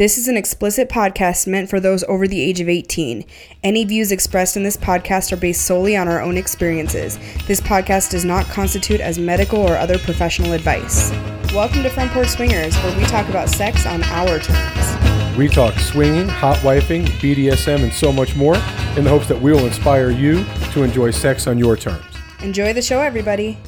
[0.00, 3.22] This is an explicit podcast meant for those over the age of 18.
[3.62, 7.18] Any views expressed in this podcast are based solely on our own experiences.
[7.46, 11.10] This podcast does not constitute as medical or other professional advice.
[11.52, 15.36] Welcome to Front Porch Swingers, where we talk about sex on our terms.
[15.36, 18.56] We talk swinging, hot wifing, BDSM, and so much more
[18.96, 22.06] in the hopes that we will inspire you to enjoy sex on your terms.
[22.40, 23.58] Enjoy the show, everybody.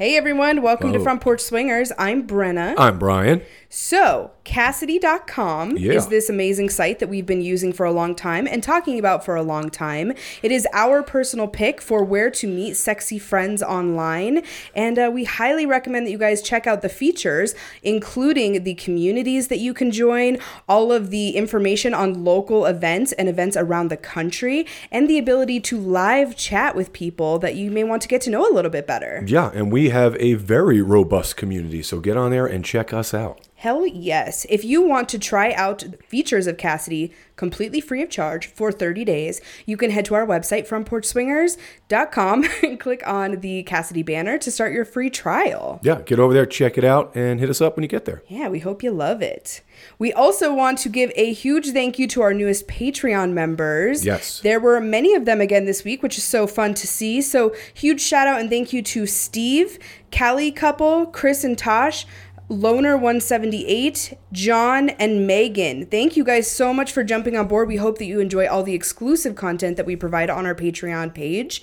[0.00, 1.92] Hey everyone, welcome to Front Porch Swingers.
[1.98, 2.72] I'm Brenna.
[2.78, 3.42] I'm Brian.
[3.68, 5.92] So, Kasidie.com Yeah.
[5.92, 9.24] is this amazing site that we've been using for a long time and talking about
[9.24, 10.12] for a long time.
[10.42, 14.42] It is our personal pick for where to meet sexy friends online.
[14.74, 19.48] And uh, we highly recommend that you guys check out the features, including the communities
[19.48, 20.38] that you can join,
[20.68, 25.60] all of the information on local events and events around the country, and the ability
[25.60, 28.70] to live chat with people that you may want to get to know a little
[28.70, 29.22] bit better.
[29.28, 33.14] Yeah, and we have a very robust community, so get on there and check us
[33.14, 33.40] out.
[33.60, 34.46] Hell yes.
[34.48, 39.04] If you want to try out features of Kasidie completely free of charge for 30
[39.04, 44.50] days, you can head to our website, frontporchswingers.com, and click on the Kasidie banner to
[44.50, 45.78] start your free trial.
[45.82, 48.22] Yeah, get over there, check it out, and hit us up when you get there.
[48.28, 49.60] Yeah, we hope you love it.
[49.98, 54.06] We also want to give a huge thank you to our newest Patreon members.
[54.06, 54.40] Yes.
[54.40, 57.20] There were many of them again this week, which is so fun to see.
[57.20, 59.78] So, huge shout out and thank you to Steve,
[60.10, 62.06] Callie Couple, Chris and Tosh.
[62.50, 65.86] Loner 178, John, and Megan.
[65.86, 67.68] Thank you guys so much for jumping on board.
[67.68, 71.14] We hope that you enjoy all the exclusive content that we provide on our Patreon
[71.14, 71.62] page,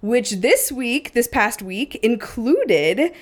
[0.00, 3.12] which this week, this past week, included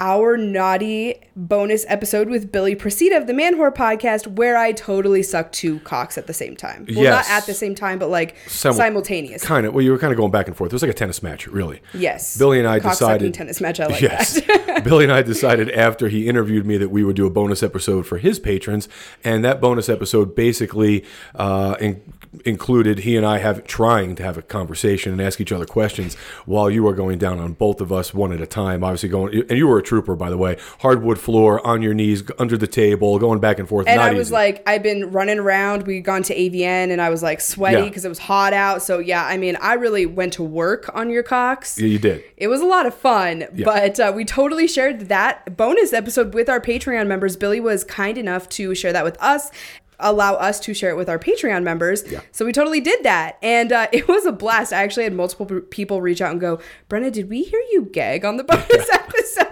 [0.00, 5.22] our naughty bonus episode with Billy Procida of the Man Whore podcast, where I totally
[5.22, 6.86] sucked two cocks at the same time.
[6.88, 7.28] Well, Yes.
[7.28, 9.42] not at the same time, but like Simul- simultaneous.
[9.44, 9.74] Kind of.
[9.74, 10.72] Well, you were kind of going back and forth.
[10.72, 11.80] It was like a tennis match, really.
[11.94, 12.36] yes.
[12.36, 13.80] Billy and I Cock-sucking decided tennis match.
[13.80, 14.40] I like yes.
[14.42, 14.80] that.
[14.84, 18.06] Billy and I decided after he interviewed me that we would do a bonus episode
[18.06, 18.88] for his patrons,
[19.24, 22.02] and that bonus episode basically uh, in-
[22.44, 26.14] included he and I have trying to have a conversation and ask each other questions
[26.44, 28.84] while you are going down on both of us one at a time.
[28.84, 30.58] Obviously, going and you were a trooper, by the way.
[30.80, 33.86] Hardwood floor, on your knees, under the table, going back and forth.
[33.88, 34.34] And I was easy.
[34.34, 35.86] like, I've been running around.
[35.86, 37.84] We'd gone to AVN and I was like sweaty Yeah.
[37.84, 38.82] because it was hot out.
[38.82, 41.78] So, yeah, I mean, I really went to work on your cocks.
[41.78, 42.22] yeah, you did.
[42.36, 46.48] It was a lot of fun, but uh, we totally shared that bonus episode with
[46.50, 47.36] our Patreon members.
[47.36, 49.50] Billy was kind enough to share that with us,
[49.98, 52.04] allow us to share it with our Patreon members.
[52.10, 52.20] Yeah.
[52.30, 53.38] So we totally did that.
[53.42, 54.72] And uh, it was a blast.
[54.74, 56.58] I actually had multiple p- people reach out and go,
[56.90, 59.45] Brenna, did we hear you gag on the bonus episode?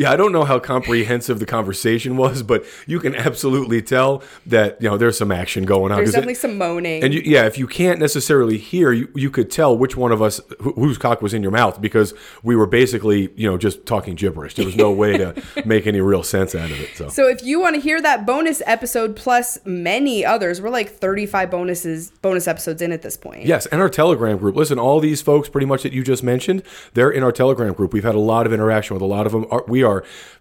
[0.00, 4.80] Yeah, I don't know how comprehensive the conversation was, but you can absolutely tell that
[4.80, 5.98] you know there's some action going on.
[5.98, 7.04] There's 'Cause it- definitely some moaning.
[7.04, 10.22] And you, yeah, if you can't necessarily hear, you, you could tell which one of
[10.22, 13.84] us wh- whose cock was in your mouth because we were basically, you know, just
[13.84, 14.54] talking gibberish.
[14.54, 15.34] There was no way to
[15.66, 16.90] make any real sense out of it.
[16.96, 20.88] So, So if you want to hear that bonus episode plus many others, we're like
[20.90, 23.44] 35 bonuses bonus episodes in at this point.
[23.44, 24.56] yes, and our Telegram group.
[24.56, 26.62] Listen, all these folks, pretty much that you just mentioned,
[26.94, 27.92] they're in our Telegram group.
[27.92, 29.44] We've had a lot of interaction with a lot of them.
[29.68, 29.89] We are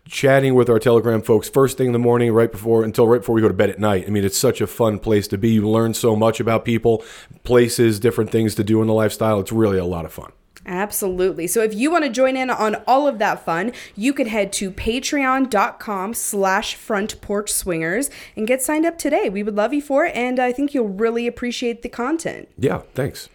[0.08, 3.36] chatting with our Telegram folks first thing in the morning, right before until right before
[3.36, 4.06] we go to bed at night.
[4.08, 5.50] I mean, it's such a fun place to be.
[5.50, 7.04] You learn so much about people,
[7.44, 9.40] places, different things to do in the lifestyle.
[9.40, 10.32] It's really a lot of fun.
[10.66, 11.48] Absolutely.
[11.48, 14.54] So if you want to join in on all of that fun, you can head
[14.54, 19.30] to patreon.com slash front porch swingers and get signed up today.
[19.30, 22.50] We would love you for it, and I think you'll really appreciate the content.
[22.58, 23.30] Yeah, thanks.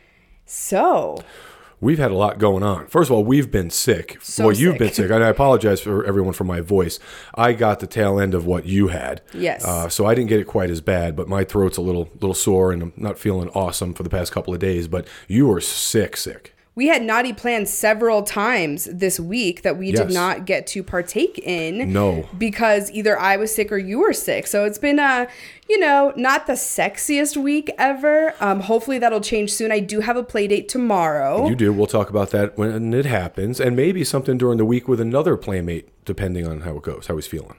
[0.47, 1.25] So
[1.85, 2.87] We've had a lot going on.
[2.87, 4.17] First of all, we've been sick.
[4.23, 6.99] So well, you've been sick, and I apologize for everyone for my voice.
[7.35, 9.21] I got the tail end of what you had.
[9.35, 9.63] Yes.
[9.63, 12.33] Uh, so I didn't get it quite as bad, but my throat's a little little
[12.33, 14.89] sore, and I'm not feeling awesome for the past couple of days.
[14.89, 16.54] But you were sick, sick.
[16.75, 21.39] We had naughty plans several times this week that we did not get to partake
[21.39, 21.93] in.
[21.93, 22.29] No.
[22.37, 24.47] Because either I was sick or you were sick.
[24.47, 25.27] So it's been uh,
[25.69, 28.35] you know, not the sexiest week ever.
[28.41, 29.73] Um, hopefully that'll change soon.
[29.73, 31.49] I do have a play date tomorrow.
[31.49, 31.73] You do.
[31.73, 35.37] We'll talk about that when it happens, and maybe something during the week with another
[35.37, 37.57] playmate, depending on how it goes, how he's feeling,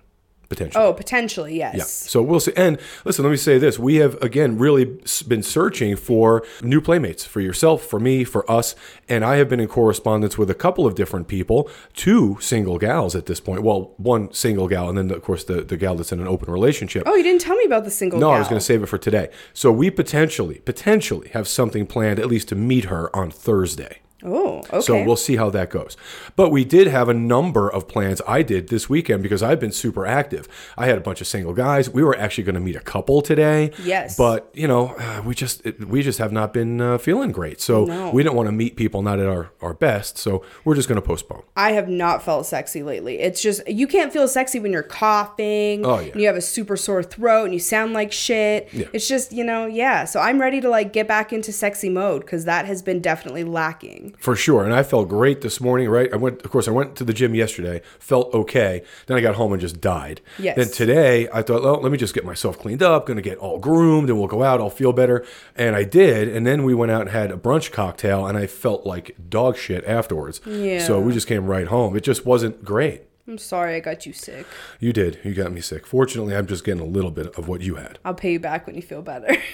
[0.49, 0.83] potentially.
[0.83, 1.75] oh, potentially, yes.
[1.75, 1.83] Yeah.
[1.83, 2.53] So we'll see.
[2.55, 7.25] And listen, let me say this: we have again really been searching for new playmates
[7.25, 8.75] for yourself, for me, for us,
[9.09, 13.15] and I have been in correspondence with a couple of different people, two single gals
[13.15, 13.63] at this point.
[13.63, 16.51] Well, one single gal, and then of course the the gal that's in an open
[16.51, 17.03] relationship.
[17.05, 18.87] Oh, you didn't tell me about the single No, I was going to save it
[18.87, 19.29] for today.
[19.53, 23.99] So we potentially, potentially have something planned, at least to meet her on Thursday.
[24.25, 24.81] Oh, okay.
[24.81, 25.95] So we'll see how that goes.
[26.35, 29.71] But we did have a number of plans I did this weekend because I've been
[29.71, 30.47] super active.
[30.77, 31.89] I had a bunch of single guys.
[31.89, 33.71] We were actually going to meet a couple today.
[33.83, 34.17] Yes.
[34.17, 37.61] But, you know, uh, we just we just have not been uh, feeling great.
[37.61, 38.09] So No.
[38.11, 40.17] we didn't want to meet people not at our, our best.
[40.17, 41.43] So we're just going to postpone.
[41.55, 43.19] I have not felt sexy lately.
[43.19, 45.85] It's just you can't feel sexy when you're coughing.
[45.85, 46.11] Oh, yeah.
[46.11, 48.69] And you have a super sore throat and you sound like shit.
[48.73, 48.87] Yeah.
[48.93, 50.05] It's just you know yeah.
[50.05, 53.43] So I'm ready to like get back into sexy mode because that has been definitely
[53.43, 54.14] lacking.
[54.17, 54.63] For sure.
[54.63, 56.11] And I felt great this morning, right?
[56.11, 58.83] I went, of course, I went to the gym yesterday, felt okay.
[59.07, 60.21] Then I got home and just died.
[60.39, 60.55] Yes.
[60.57, 63.37] Then today, I thought, well, let me just get myself cleaned up, going to get
[63.37, 65.25] all groomed, and we'll go out, I'll feel better.
[65.55, 66.27] And I did.
[66.27, 69.57] And then we went out and had a brunch cocktail, and I felt like dog
[69.57, 70.41] shit afterwards.
[70.45, 70.79] Yeah.
[70.85, 71.95] So we just came right home.
[71.95, 73.03] It just wasn't great.
[73.27, 74.45] I'm sorry I got you sick.
[74.79, 75.19] You did.
[75.23, 75.87] You got me sick.
[75.87, 77.97] Fortunately, I'm just getting a little bit of what you had.
[78.05, 79.35] I'll pay you back when you feel better.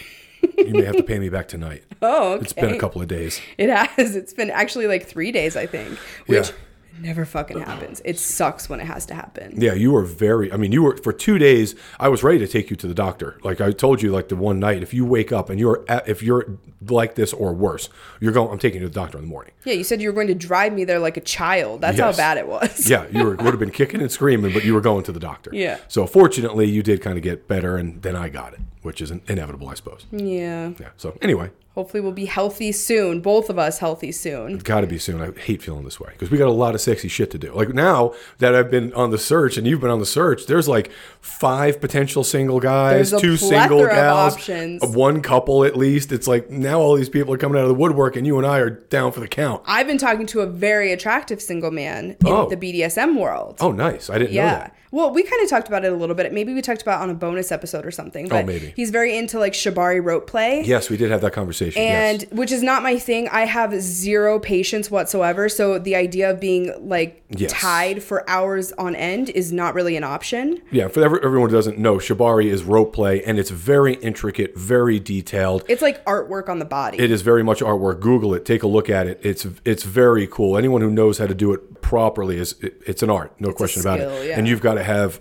[0.57, 1.83] You may have to pay me back tonight.
[2.01, 2.43] oh, okay.
[2.43, 3.39] It's been a couple of days.
[3.57, 4.15] It has.
[4.15, 5.97] It's been actually like three days, I think,
[6.27, 6.55] which Yeah.
[7.01, 8.01] never fucking happens.
[8.05, 9.53] It sucks when it has to happen.
[9.57, 10.51] Yeah, you were very.
[10.51, 11.75] I mean, you were for two days.
[11.99, 13.37] I was ready to take you to the doctor.
[13.43, 16.07] Like I told you, like the one night, if you wake up and you're at,
[16.07, 16.57] if you're
[16.89, 17.89] like this or worse,
[18.19, 18.51] you're going.
[18.51, 19.53] I'm taking you to the doctor in the morning.
[19.65, 21.81] Yeah, you said you were going to drive me there like a child.
[21.81, 22.15] That's Yes.
[22.15, 22.89] how bad it was.
[22.89, 25.19] Yeah, you were, would have been kicking and screaming, but you were going to the
[25.19, 25.51] doctor.
[25.53, 25.77] Yeah.
[25.87, 29.11] So fortunately, you did kind of get better, and then I got it, which is
[29.11, 30.05] in- inevitable, I suppose.
[30.11, 30.71] Yeah.
[30.79, 30.89] Yeah.
[30.97, 33.21] So anyway, Hopefully, we'll be healthy soon.
[33.21, 34.55] Both of us healthy soon.
[34.55, 35.21] It's got to be soon.
[35.21, 37.53] I hate feeling this way because we got a lot of sexy shit to do.
[37.53, 40.67] Like now that I've been on the search and you've been on the search, there's
[40.67, 40.91] like
[41.21, 44.83] five potential single guys, two single plethora of gals, options.
[44.83, 46.11] Uh, one couple at least.
[46.11, 48.45] It's like now all these people are coming out of the woodwork and you and
[48.45, 49.63] I are down for the count.
[49.65, 52.49] I've been talking to a very attractive single man in Oh.
[52.49, 53.55] the BDSM world.
[53.61, 54.09] Oh, nice.
[54.09, 54.75] I didn't know that.
[54.91, 56.33] Well, we kind of talked about it a little bit.
[56.33, 58.25] Maybe we talked about it on a bonus episode or something.
[58.25, 58.73] Oh, but Oh, maybe.
[58.75, 60.63] He's very into like Shibari rope play.
[60.63, 61.81] Yes, we did have that conversation.
[61.81, 62.31] and yes.
[62.31, 63.27] which is not my thing.
[63.29, 65.47] I have zero patience whatsoever.
[65.49, 67.53] So the idea of being like Yes.
[67.53, 70.61] tied for hours on end is not really an option.
[70.69, 74.57] Yeah, for every, everyone who doesn't know, Shibari is rope play and it's very intricate,
[74.57, 75.63] very detailed.
[75.69, 76.99] It's like artwork on the body.
[76.99, 78.01] It is very much artwork.
[78.01, 78.43] Google it.
[78.43, 79.21] Take a look at it.
[79.23, 80.57] It's it's very cool.
[80.57, 83.81] Anyone who knows how to do it properly is it, it's an art, no question
[83.81, 84.27] about skill, it.
[84.29, 84.37] yeah.
[84.37, 85.19] And you've got to have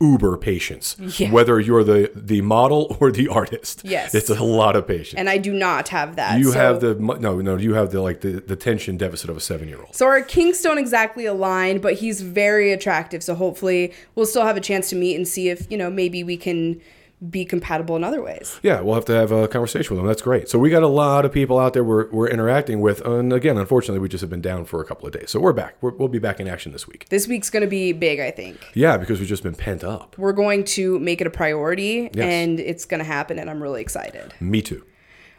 [0.00, 1.30] uber patience, Yeah.
[1.30, 3.82] whether you're the the model or the artist.
[3.84, 4.16] Yes.
[4.16, 5.14] it's a lot of patience.
[5.16, 6.40] and I do not have that.
[6.40, 9.36] you So- have the no no you have the like the, the tension deficit of
[9.36, 9.94] a seven year old.
[9.94, 13.22] So our kinks don't exactly align, but he's very attractive.
[13.22, 16.24] So hopefully we'll still have a chance to meet and see if, you know, maybe
[16.24, 16.80] we can
[17.30, 18.58] be compatible in other ways.
[18.62, 20.06] Yeah, we'll have to have a conversation with them.
[20.06, 20.48] That's great.
[20.48, 23.56] So we got a lot of people out there we're, we're interacting with, and again,
[23.58, 25.30] unfortunately, we just have been down for a couple of days.
[25.30, 25.76] So we're back.
[25.80, 27.08] We're, we'll be back in action this week.
[27.10, 28.58] This week's going to be big, I think.
[28.74, 30.16] Yeah, because we've just been pent up.
[30.18, 32.24] We're going to make it a priority Yes.
[32.24, 34.34] and it's going to happen and I'm really excited.
[34.40, 34.84] Me too.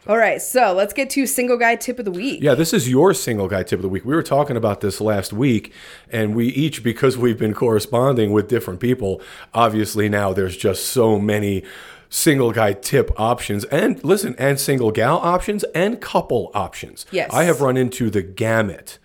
[0.06, 2.42] All right, so let's get to single guy tip of the week.
[2.42, 4.04] Yeah, this is your single guy tip of the week.
[4.04, 5.72] We were talking about this last week,
[6.10, 9.22] and we each, because we've been corresponding with different people,
[9.54, 11.64] obviously now there's just so many
[12.10, 17.06] single guy tip options and listen, and single gal options and couple options.
[17.10, 17.30] Yes.
[17.32, 18.98] I have run into the gamut.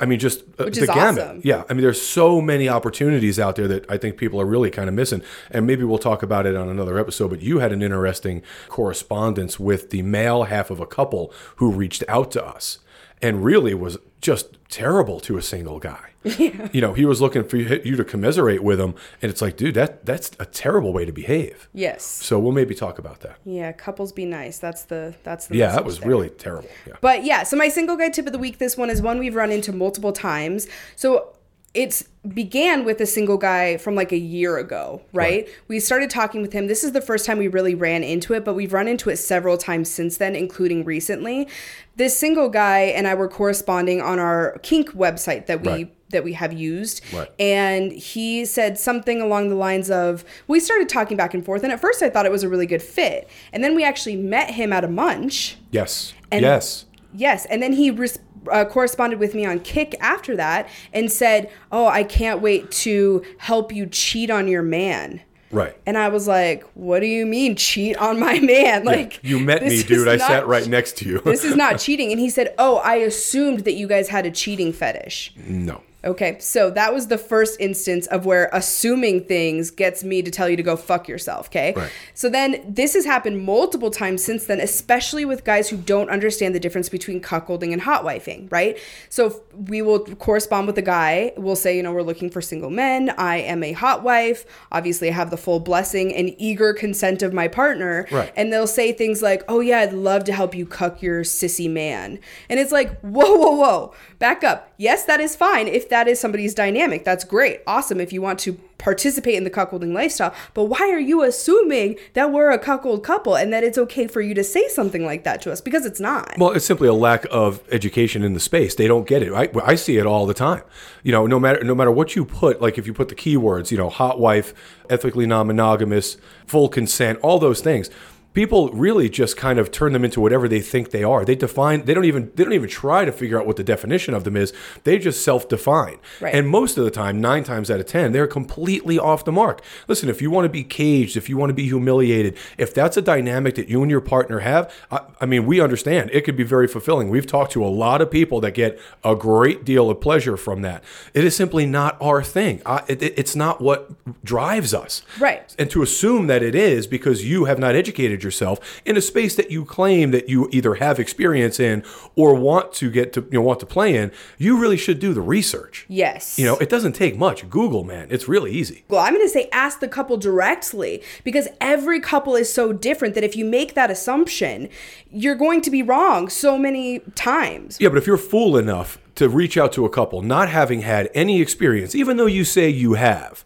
[0.00, 1.24] I mean, just uh, the gamut.
[1.24, 1.40] awesome.
[1.44, 4.70] Yeah, I mean, there's so many opportunities out there that I think people are really
[4.70, 7.28] kind of missing, and maybe we'll talk about it on another episode.
[7.28, 12.04] But you had an interesting correspondence with the male half of a couple who reached
[12.08, 12.78] out to us,
[13.22, 16.00] and really was just terrible to a single guy.
[16.72, 19.56] You know, he was looking for you you to commiserate with him, and it's like,
[19.56, 21.68] dude, that that's a terrible way to behave.
[21.72, 22.04] Yes.
[22.04, 23.38] So we'll maybe talk about that.
[23.46, 24.58] Yeah, couples be nice.
[24.58, 26.08] That's the that's the Yeah, that was there.
[26.08, 26.68] really terrible.
[26.86, 26.94] Yeah.
[27.00, 29.34] But yeah, so my single guy tip of the week, this one is one we've
[29.36, 30.66] run into multiple times.
[30.96, 31.34] So
[31.74, 32.04] it's
[32.34, 35.48] began with a single guy from like a year ago, right?
[35.68, 36.66] We started talking with him.
[36.66, 39.16] This is the first time we really ran into it, but we've run into it
[39.16, 41.48] several times since then, including recently.
[41.96, 45.94] This single guy and I were corresponding on our kink website that we Right.
[46.10, 47.02] that we have used.
[47.14, 47.28] Right.
[47.38, 51.62] And he said something along the lines of, we started talking back and forth.
[51.62, 53.28] And at first I thought it was a really good fit.
[53.52, 55.56] And then we actually met him at a munch.
[55.70, 56.14] Yes.
[56.32, 56.86] Yes.
[57.14, 58.18] Yes, and then he res-
[58.50, 63.22] uh, corresponded with me on Kik after that and said, "Oh, I can't wait to
[63.38, 65.74] help you cheat on your man." Right.
[65.86, 69.62] And I was like, "What do you mean cheat on my man?" Like you met
[69.62, 70.06] me, dude.
[70.08, 71.20] I not sat right next to you.
[71.20, 72.10] this is not cheating.
[72.10, 75.82] And he said, "Oh, I assumed that you guys had a cheating fetish." no.
[76.04, 80.48] Okay, so that was the first instance of where assuming things gets me to tell
[80.48, 81.72] you to go fuck yourself, okay?
[81.74, 81.90] Right.
[82.14, 86.54] So then this has happened multiple times since then, especially with guys who don't understand
[86.54, 88.78] the difference between cuckolding and hot wifing, right?
[89.08, 92.70] So we will correspond with a guy, we'll say, you know, we're looking for single
[92.70, 93.10] men.
[93.18, 94.46] I am a hot wife.
[94.70, 98.06] Obviously, I have the full blessing and eager consent of my partner.
[98.12, 98.32] Right.
[98.36, 101.68] And they'll say things like, oh, yeah, I'd love to help you cuck your sissy
[101.68, 102.20] man.
[102.48, 104.72] And it's like, whoa, whoa, whoa, back up.
[104.76, 107.04] Yes, that is fine if that is somebody's dynamic.
[107.04, 107.62] That's great.
[107.66, 110.32] Awesome if you want to participate in the cuckolding lifestyle.
[110.54, 114.20] But why are you assuming that we're a cuckold couple and that it's okay for
[114.20, 115.60] you to say something like that to us?
[115.60, 116.38] Because it's not.
[116.38, 118.76] Well, it's simply a lack of education in the space.
[118.76, 119.32] They don't get it.
[119.32, 120.62] I, I see it all the time.
[121.02, 123.70] You know, no matter no matter what you put, like if you put the keywords,
[123.70, 124.54] you know, hot wife,
[124.88, 127.90] ethically non-monogamous, full consent, all those things.
[128.34, 131.24] People really just kind of turn them into whatever they think they are.
[131.24, 131.86] They define.
[131.86, 132.30] They don't even.
[132.36, 134.52] They don't even try to figure out what the definition of them is.
[134.84, 135.96] They just self-define.
[136.20, 136.34] Right.
[136.34, 139.60] And most of the time, nine times out of ten, they're completely off the mark.
[139.88, 142.96] Listen, if you want to be caged, if you want to be humiliated, if that's
[142.96, 146.36] a dynamic that you and your partner have, I, I mean, we understand it could
[146.36, 147.08] be very fulfilling.
[147.08, 150.62] We've talked to a lot of people that get a great deal of pleasure from
[150.62, 150.84] that.
[151.12, 152.62] It is simply not our thing.
[152.64, 153.90] I, it- it's not what
[154.22, 155.02] drives us.
[155.18, 155.54] Right.
[155.58, 159.34] And to assume that it is because you have not educated yourself in a space
[159.36, 161.84] that you claim that you either have experience in
[162.16, 165.12] or want to get to, you know, want to play in, you really should do
[165.12, 165.86] the research.
[165.88, 166.38] Yes.
[166.38, 167.48] You know, it doesn't take much.
[167.48, 168.84] Google, man, it's really easy.
[168.88, 173.14] well, I'm going to say ask the couple directly because every couple is so different
[173.14, 174.68] that if you make that assumption,
[175.10, 177.78] you're going to be wrong so many times.
[177.80, 181.10] Yeah, but if you're fool enough to reach out to a couple not having had
[181.12, 183.44] any experience, even though you say you have,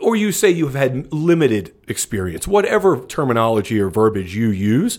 [0.00, 4.98] or you say you've had limited experience, whatever terminology or verbiage you use,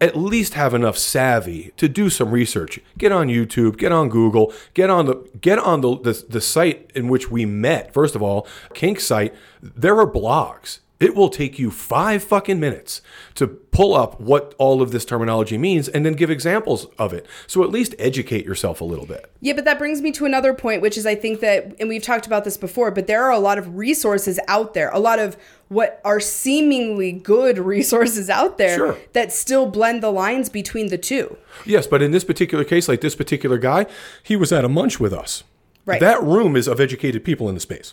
[0.00, 2.78] at least have enough savvy to do some research.
[2.98, 6.90] Get on YouTube, get on Google, get on the get on the the, the site
[6.94, 7.94] in which we met.
[7.94, 10.80] First of all, Kink site, there are blogs.
[11.04, 13.02] It will take you five fucking minutes
[13.34, 17.26] to pull up what all of this terminology means and then give examples of it.
[17.46, 19.30] So at least educate yourself a little bit.
[19.42, 22.02] Yeah, but that brings me to another point, which is I think that, and we've
[22.02, 25.18] talked about this before, but there are a lot of resources out there, a lot
[25.18, 25.36] of
[25.68, 28.96] what are seemingly good resources out there Sure.
[29.12, 31.36] that still blend the lines between the two.
[31.66, 33.84] Yes, but in this particular case, like this particular guy,
[34.22, 35.44] he was at a munch with us.
[35.84, 36.00] Right.
[36.00, 37.92] That room is of educated people in the space.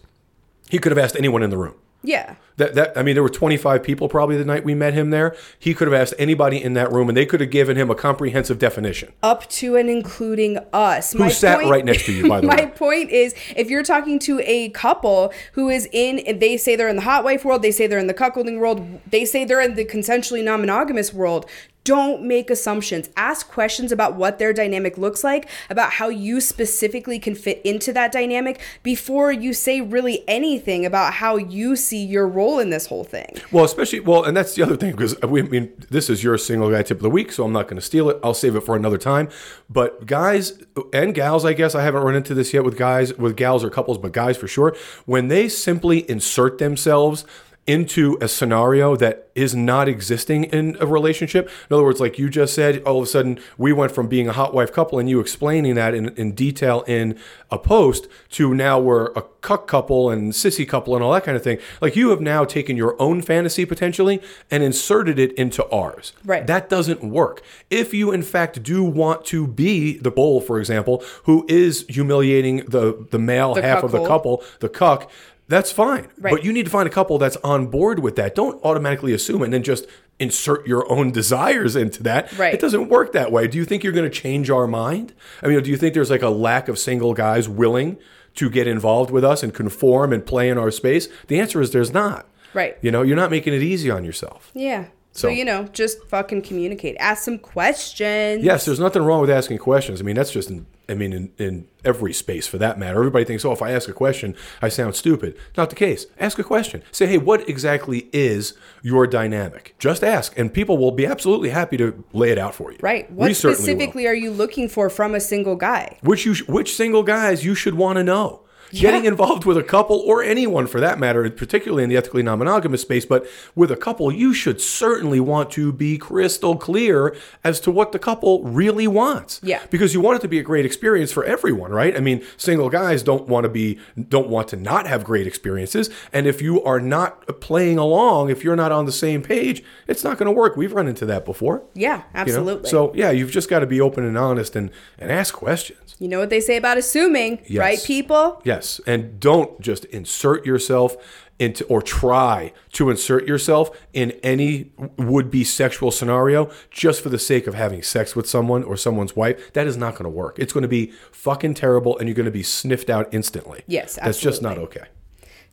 [0.70, 1.76] He could have asked anyone in the room.
[2.04, 2.36] Yeah.
[2.58, 5.36] That, that I mean, there were 25 people probably the night we met him there.
[5.58, 7.96] He could have asked anybody in that room, and they could have given him a
[7.96, 9.14] comprehensive definition.
[9.24, 11.14] Up to and including us.
[11.14, 12.66] Who sat right next to you, by the my way?
[12.66, 16.90] My point is, if you're talking to a couple who is in, they say they're
[16.90, 19.62] in the hot wife world, they say they're in the cuckolding world, they say they're
[19.62, 21.48] in the consensually non monogamous world.
[21.84, 23.10] Don't make assumptions.
[23.18, 27.92] Ask questions about what their dynamic looks like, about how you specifically can fit into
[27.94, 32.86] that dynamic before you say really anything about how you see your role in this
[32.86, 33.38] whole thing.
[33.52, 36.38] Well, especially well, and that's the other thing because we I mean this is your
[36.38, 38.20] single guy tip of the week, so I'm not going to steal it.
[38.24, 39.30] I'll save it for another time.
[39.70, 40.62] But guys
[40.94, 43.70] and gals, I guess I haven't run into this yet with guys, with gals or
[43.70, 47.26] couples, but guys for sure, when they simply insert themselves
[47.72, 51.50] into a scenario that is not existing in a relationship.
[51.70, 54.28] In other words, like you just said, all of a sudden we went from being
[54.28, 57.18] a hot wife couple and you explaining that in, in detail in
[57.50, 61.38] a post to now we're a cuck couple and sissy couple and all that kind
[61.38, 61.60] of thing.
[61.80, 66.12] Like you have now taken your own fantasy potentially and inserted it into ours.
[66.26, 66.46] Right.
[66.46, 67.42] That doesn't work.
[67.70, 72.66] If you in fact do want to be the bull, for example, who is humiliating
[72.68, 75.10] the the male The half of the couple, the cuck,
[75.52, 76.08] that's fine.
[76.20, 76.32] Right.
[76.34, 78.34] But you need to find a couple that's on board with that.
[78.36, 79.86] Don't automatically assume it and then just
[80.20, 82.32] insert your own desires into that.
[82.38, 82.54] Right.
[82.54, 83.48] It doesn't work that way.
[83.48, 85.14] Do you think you're going to change our mind?
[85.44, 87.98] I mean, do you think there's like a lack of single guys willing
[88.36, 91.08] to get involved with us and conform and play in our space?
[91.28, 92.28] The answer is there's not.
[92.54, 92.78] Right.
[92.82, 94.52] You know, you're not making it easy on yourself.
[94.54, 94.86] Yeah.
[95.14, 96.96] So, So- you know, just fucking communicate.
[97.00, 98.44] Ask some questions.
[98.44, 100.00] Yes, there's nothing wrong with asking questions.
[100.02, 100.52] I mean, that's just,
[100.92, 102.98] I mean, in, in every space for that matter.
[102.98, 105.38] Everybody thinks, oh, if I ask a question, I sound stupid.
[105.58, 106.06] Not the case.
[106.20, 106.84] Ask a question.
[106.92, 109.76] Say, hey, what exactly is your dynamic?
[109.80, 112.78] Just ask, and people will be absolutely happy to lay it out for you.
[112.82, 113.10] Right.
[113.12, 115.98] What we specifically are you looking for from a single guy?
[116.02, 118.44] Which you, sh- which single guys you should want to know.
[118.72, 122.40] Getting involved with a couple or anyone for that matter, particularly in the ethically non
[122.40, 123.26] monogamous space, but
[123.56, 128.00] with a couple, you should certainly want to be crystal clear as to what the
[128.00, 129.40] couple really wants.
[129.44, 129.62] Yeah.
[129.70, 131.96] Because you want it to be a great experience for everyone, right?
[131.96, 135.90] I mean, single guys don't want to be, don't want to not have great experiences.
[136.14, 140.04] And if you are not playing along, if you're not on the same page, it's
[140.04, 140.56] not going to work.
[140.56, 141.64] We've run into that before.
[141.74, 142.04] Yeah, you know?
[142.14, 142.70] absolutely.
[142.70, 145.96] So, yeah, you've just got to be open and honest and, and ask questions.
[146.00, 147.60] you know what they say about assuming, Yes.
[147.60, 148.42] right, people?
[148.44, 150.96] Yes, and don't just insert yourself
[151.40, 157.48] into or try to insert yourself in any would-be sexual scenario just for the sake
[157.48, 159.52] of having sex with someone or someone's wife.
[159.54, 160.38] That is not going to work.
[160.38, 163.64] It's going to be fucking terrible, and you're going to be sniffed out instantly.
[163.66, 164.86] Yes, that's just not okay.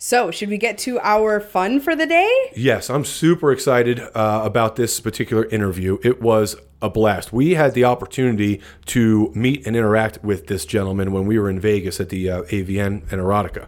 [0.01, 2.53] So, should we get to our fun for the day?
[2.55, 5.99] Yes, I'm super excited uh, about this particular interview.
[6.05, 7.33] It was a blast.
[7.33, 11.59] We had the opportunity to meet and interact with this gentleman when we were in
[11.59, 13.67] Vegas at the uh, AVN and Erotica.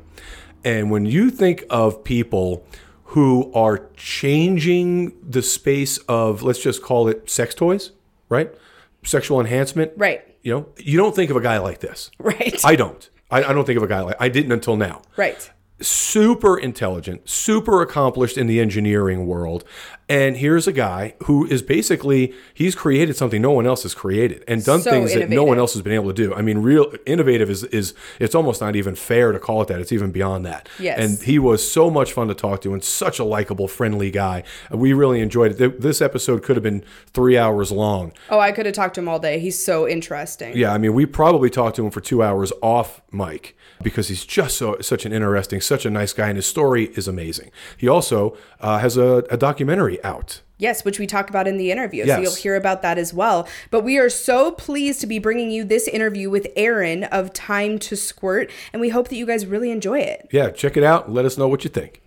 [0.64, 2.64] And when you think of people
[3.06, 7.90] who are changing the space of, let's just call it sex toys,
[8.28, 8.54] right?
[9.02, 9.90] Sexual enhancement.
[9.96, 10.22] Right.
[10.42, 12.12] You know, you don't think of a guy like this.
[12.20, 12.64] Right.
[12.64, 13.10] I don't.
[13.30, 15.50] I, I don't think of a guy like I didn't until now right.
[15.80, 19.64] Super intelligent, super accomplished in the engineering world.
[20.10, 24.42] And here's a guy who is basically he's created something no one else has created
[24.48, 26.34] and done So things that no one else has been able to do.
[26.34, 29.80] I mean, real innovative is is it's almost not even fair to call it that.
[29.80, 30.68] It's even beyond that.
[30.80, 30.98] Yes.
[30.98, 34.42] And he was so much fun to talk to and such a likable, friendly guy.
[34.72, 35.80] We really enjoyed it.
[35.80, 38.12] This episode could have been three hours long.
[38.30, 39.38] Oh, I could have talked to him all day.
[39.38, 40.56] He's so interesting.
[40.56, 44.24] Yeah, I mean, we probably talked to him for two hours off mic because he's
[44.24, 47.50] just so such an interesting, such a nice guy, and his story is amazing.
[47.76, 50.42] He also uh, has a, a documentary out.
[50.58, 52.06] Yes, which we talk about in the interview.
[52.06, 53.48] So you'll hear about that as well.
[53.70, 57.78] But we are so pleased to be bringing you this interview with Aaron of Time
[57.78, 58.50] to Squirt.
[58.72, 60.28] And we hope that you guys really enjoy it.
[60.30, 61.10] Yeah, check it out.
[61.10, 62.02] Let us know what you think.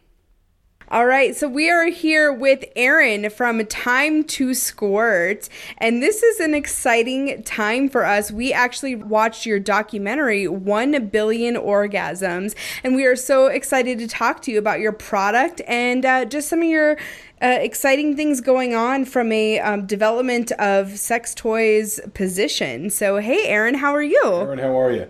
[0.94, 6.40] All right, so we are here with Aaron from Time to Squirt, and this is
[6.40, 8.32] an exciting time for us.
[8.32, 14.44] We actually watched your documentary, 1 Billion Orgasms, and we are so excited to talk
[14.44, 16.98] to you about your product and uh, just some of your
[17.44, 22.90] uh, exciting things going on from a um, development of sex toys position.
[22.90, 24.24] So, hey, Aaron, how are you?
[24.24, 25.10] Aaron, how are you?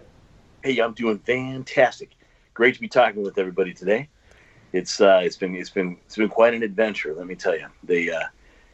[0.63, 2.09] Hey, I'm doing fantastic.
[2.55, 4.09] Great to be talking with everybody today.
[4.71, 7.13] It's uh, it's been it's been it's been quite an adventure.
[7.13, 7.67] Let me tell you.
[7.83, 8.23] The uh,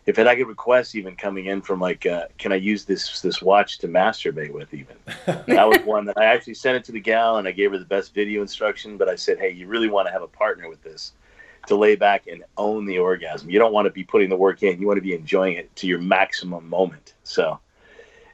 [0.06, 3.42] if I get requests even coming in from like, uh, can I use this this
[3.42, 4.74] watch to masturbate with?
[4.74, 7.72] Even that was one that I actually sent it to the gal and I gave
[7.72, 8.96] her the best video instruction.
[8.96, 11.12] But I said, hey, you really want to have a partner with this
[11.70, 13.50] to lay back and own the orgasm.
[13.50, 14.80] You don't want to be putting the work in.
[14.82, 17.14] You want to be enjoying it to your maximum moment.
[17.24, 17.60] So,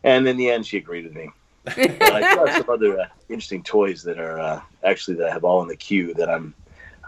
[0.03, 1.29] and in the end, she agreed with me.
[1.67, 5.43] I still have some other uh, interesting toys that are uh, actually that I have
[5.43, 6.53] all in the queue that I'm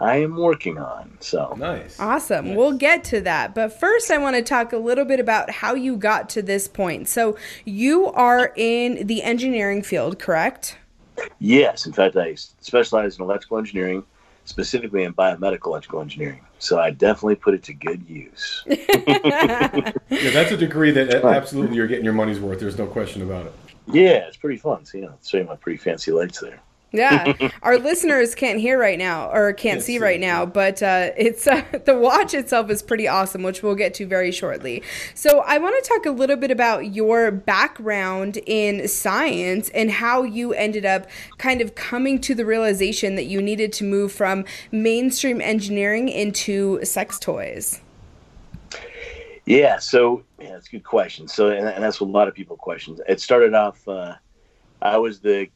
[0.00, 1.16] I am working on.
[1.20, 1.98] So Nice.
[1.98, 2.54] Awesome.
[2.54, 3.54] We'll get to that.
[3.54, 6.68] But first, I want to talk a little bit about how you got to this
[6.68, 7.08] point.
[7.08, 10.76] So, you are in the engineering field, correct?
[11.40, 14.04] yes, in fact, I specialize in electrical engineering,
[14.48, 16.40] specifically in biomedical electrical engineering.
[16.58, 18.64] So I definitely put it to good use.
[20.10, 22.58] Yeah, that's a degree that absolutely you're getting your money's worth.
[22.58, 23.52] There's no question about it.
[23.86, 24.84] yeah, it's pretty fun.
[24.86, 26.60] So you know, show you my pretty fancy lights there.
[26.92, 27.34] Yeah.
[27.62, 31.46] Our listeners can't hear right now or can't see see, right now, but uh, it's
[31.46, 34.82] uh, the watch itself is pretty awesome, which we'll get to very shortly.
[35.14, 40.22] So, I want to talk a little bit about your background in science and how
[40.22, 44.44] you ended up kind of coming to the realization that you needed to move from
[44.72, 47.80] mainstream engineering into sex toys.
[49.44, 51.26] Yeah, so yeah, that's a good question.
[51.26, 52.98] So, and, and that's what a lot of people question.
[53.08, 53.86] It started off.
[53.88, 54.14] Uh,
[54.82, 55.48] I was the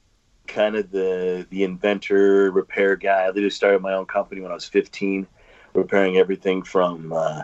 [0.53, 3.23] kind of the the inventor, repair guy.
[3.25, 5.27] I literally started my own company when I was 15,
[5.75, 7.43] repairing everything from, uh,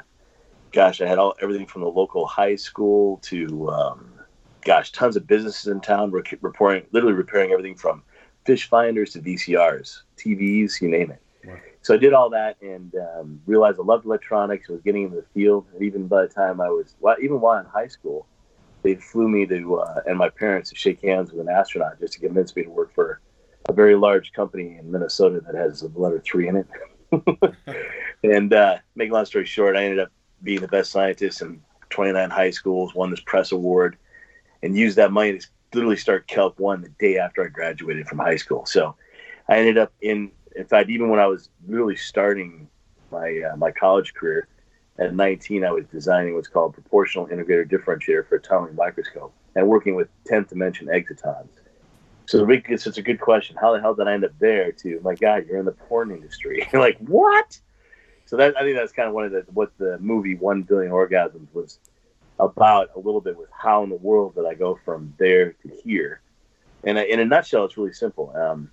[0.73, 4.13] gosh, I had all everything from the local high school to, um,
[4.65, 6.11] gosh, tons of businesses in town.
[6.11, 8.03] Repairing, literally repairing everything from
[8.45, 11.23] fish finders to VCRs, TVs, you name it
[11.83, 14.69] so I did all that and um, realized I loved electronics.
[14.69, 17.59] Was getting into the field, and even by the time I was, well, even while
[17.59, 18.27] in high school,
[18.83, 22.15] they flew me to uh, and my parents to shake hands with an astronaut just
[22.15, 23.21] to convince me to work for
[23.69, 26.67] a very large company in Minnesota that has the letter three in it.
[28.23, 30.11] and uh, make a long story short, I ended up
[30.43, 31.61] being the best scientist in
[31.91, 33.97] 29 high schools, won this press award,
[34.63, 38.19] and used that money to literally start Kelp One the day after I graduated from
[38.19, 38.65] high school.
[38.67, 38.95] So
[39.49, 42.69] I ended up in, in fact, even when I was really starting
[43.11, 44.49] my uh, my college career
[44.99, 49.67] at 19, I was designing what's called proportional integrator differentiator for a tunneling microscope and
[49.69, 51.51] working with 10th dimension excitons.
[52.27, 53.57] So it's, it's a good question.
[53.59, 54.71] How the hell did I end up there?
[54.73, 56.69] Too, my God, you're in the porn industry.
[56.73, 57.59] you're like, what?
[58.27, 60.93] So that I think that's kind of one of the what the movie One Billion
[60.93, 61.79] Orgasms was
[62.39, 65.69] about a little bit was how in the world did I go from there to
[65.83, 66.21] here?
[66.85, 68.31] And in a nutshell, it's really simple.
[68.37, 68.71] Um,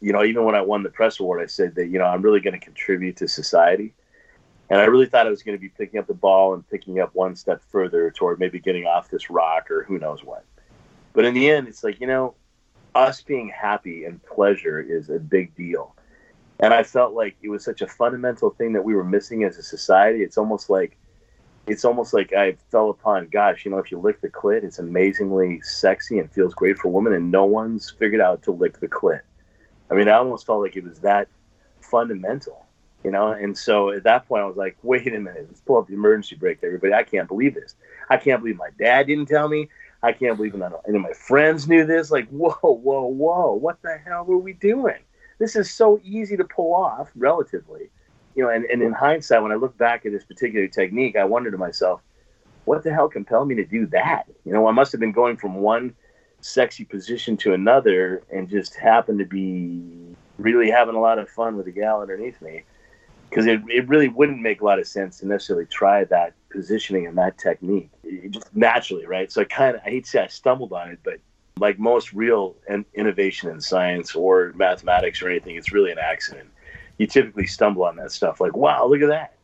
[0.00, 2.22] you know, even when I won the press award, I said that you know I'm
[2.22, 3.92] really going to contribute to society,
[4.70, 7.00] and I really thought I was going to be picking up the ball and picking
[7.00, 10.44] up one step further toward maybe getting off this rock or who knows what.
[11.12, 12.34] But in the end, it's like you know,
[12.94, 15.94] us being happy and pleasure is a big deal.
[16.60, 19.58] And I felt like it was such a fundamental thing that we were missing as
[19.58, 20.22] a society.
[20.22, 20.96] It's almost like
[21.66, 24.78] it's almost like I fell upon, gosh, you know, if you lick the clit, it's
[24.78, 28.88] amazingly sexy and feels great for women, and no one's figured out to lick the
[28.88, 29.20] clit.
[29.90, 31.28] I mean, I almost felt like it was that
[31.80, 32.63] fundamental,
[33.04, 33.32] you know.
[33.32, 35.94] And so at that point, I was like, wait a minute, let's pull up the
[35.94, 36.92] emergency brake, everybody.
[36.92, 37.76] I can't believe this.
[38.10, 39.68] I can't believe my dad didn't tell me.
[40.02, 42.10] I can't believe none of any of my friends knew this.
[42.10, 44.98] Like, whoa, whoa, whoa, what the hell were we doing?
[45.38, 47.90] This is so easy to pull off, relatively
[48.34, 51.24] you know, and, and in hindsight, when I look back at this particular technique, I
[51.24, 52.00] wonder to myself,
[52.64, 54.26] what the hell compelled me to do that?
[54.44, 55.94] You know, I must have been going from one
[56.40, 61.56] sexy position to another and just happened to be really having a lot of fun
[61.56, 62.64] with the gal underneath me.
[63.34, 67.06] Because it, it really wouldn't make a lot of sense to necessarily try that positioning
[67.06, 69.32] and that technique it just naturally, right?
[69.32, 71.18] So I kind of, I hate to say I stumbled on it, but
[71.58, 72.54] like most real
[72.94, 76.48] innovation in science or mathematics or anything, it's really an accident
[76.98, 78.40] you typically stumble on that stuff.
[78.40, 79.34] Like, wow, look at that.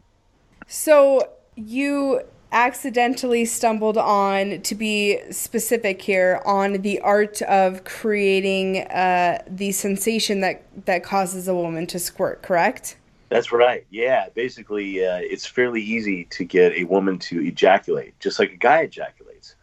[0.66, 2.22] So you
[2.53, 10.40] accidentally stumbled on, to be specific here, on the art of creating uh, the sensation
[10.40, 12.42] that that causes a woman to squirt.
[12.42, 12.96] Correct?
[13.30, 13.86] That's right.
[13.90, 18.56] Yeah, basically, uh, it's fairly easy to get a woman to ejaculate, just like a
[18.56, 19.54] guy ejaculates.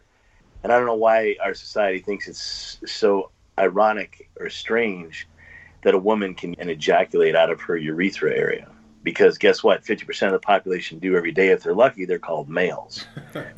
[0.62, 5.28] And I don't know why our society thinks it's so ironic or strange
[5.82, 8.68] that a woman can ejaculate out of her urethra area.
[9.02, 9.84] Because guess what?
[9.84, 11.48] 50% of the population do every day.
[11.48, 13.04] If they're lucky, they're called males.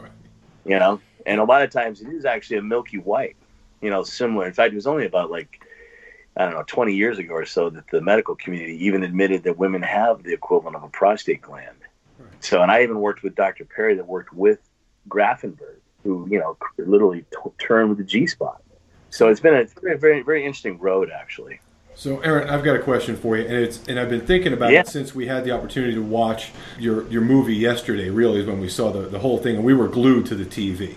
[0.65, 1.01] you know?
[1.25, 3.37] And a lot of times it is actually a milky white,
[3.81, 4.47] you know, similar.
[4.47, 5.65] In fact, it was only about like,
[6.37, 9.59] I don't know, 20 years ago or so that the medical community even admitted that
[9.59, 11.77] women have the equivalent of a prostate gland.
[12.19, 12.29] Right.
[12.41, 13.65] So, and I even worked with Dr.
[13.65, 14.61] Perry that worked with
[15.09, 18.63] Grafenberg, who, you know, literally t- turned the G spot.
[19.11, 21.61] So it's been a very, very, very interesting road, actually.
[21.97, 24.73] So, Aaron, I've got a question for you, and it's and I've been thinking about
[24.73, 24.81] yeah.
[24.81, 28.09] it since we had the opportunity to watch your your movie yesterday.
[28.09, 30.47] Really, is when we saw the the whole thing, and we were glued to the
[30.47, 30.95] TV.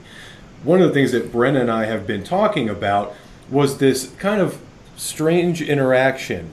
[0.63, 3.13] One of the things that Brenna and I have been talking about
[3.50, 4.62] was this kind of
[5.04, 6.52] strange interaction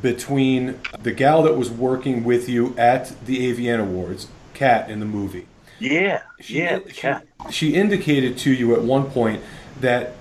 [0.00, 5.06] between the gal that was working with you at the AVN Awards, Kat, in the
[5.06, 5.46] movie.
[5.78, 7.26] Yeah, she, yeah, Kat.
[7.46, 9.42] She, she indicated to you at one point
[9.80, 10.14] that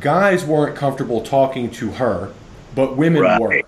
[0.00, 2.32] guys weren't comfortable talking to her
[2.74, 3.40] but women right.
[3.40, 3.62] were.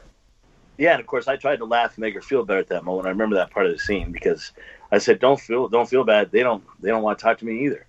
[0.79, 2.85] Yeah, and of course I tried to laugh and make her feel better at that
[2.85, 3.07] moment.
[3.07, 4.52] I remember that part of the scene because
[4.92, 6.31] I said, "Don't feel, don't feel bad.
[6.31, 7.87] They don't, they don't want to talk to me either."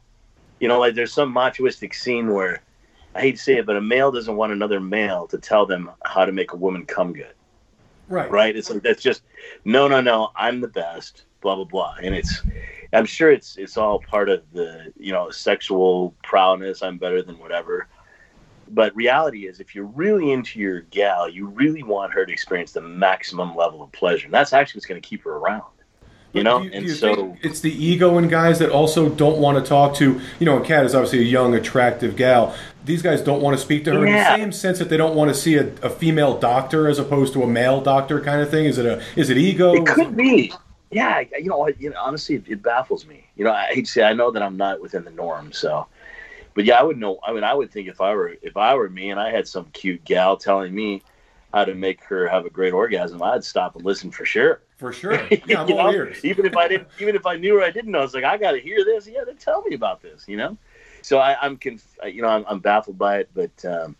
[0.59, 2.61] You know, like there's some machoistic scene where
[3.17, 5.89] I hate to say it, but a male doesn't want another male to tell them
[6.05, 7.33] how to make a woman come good.
[8.07, 8.29] Right.
[8.29, 8.55] Right.
[8.55, 9.23] It's like that's just
[9.65, 10.29] no, no, no.
[10.35, 11.25] I'm the best.
[11.41, 11.95] Blah blah blah.
[12.01, 12.43] And it's,
[12.93, 16.83] I'm sure it's it's all part of the you know sexual prowess.
[16.83, 17.87] I'm better than whatever.
[18.69, 22.73] But reality is, if you're really into your gal, you really want her to experience
[22.73, 24.25] the maximum level of pleasure.
[24.25, 25.63] And that's actually what's going to keep her around.
[26.33, 29.67] You know, you, and so it's the ego in guys that also don't want to
[29.67, 30.21] talk to.
[30.39, 32.55] You know, Kat is obviously a young, attractive gal.
[32.85, 34.35] These guys don't want to speak to her yeah.
[34.35, 36.99] in the same sense that they don't want to see a, a, female doctor as
[36.99, 38.65] opposed to a male doctor kind of thing.
[38.65, 39.73] Is it a is it ego?
[39.73, 40.53] It could be.
[40.91, 43.25] Yeah, you know, you know, honestly, it, it baffles me.
[43.35, 45.87] You know, I hate to say, I know that I'm not within the norm, so
[46.57, 47.19] but yeah, I would know.
[47.23, 49.47] I mean, I would think if I were if I were me and I had
[49.47, 51.03] some cute gal telling me
[51.53, 54.61] how to make her have a great orgasm, I'd stop and listen for sure.
[54.77, 55.27] For sure.
[55.45, 56.23] Yeah, I'm all ears.
[56.23, 58.23] Even if I didn't, even if I knew or I didn't know, I was like
[58.23, 59.07] I got to hear this.
[59.07, 60.25] Yeah, then tell me about this.
[60.27, 60.57] You know.
[61.01, 63.95] So I, am conf- you know, I'm, I'm, baffled by it, but um,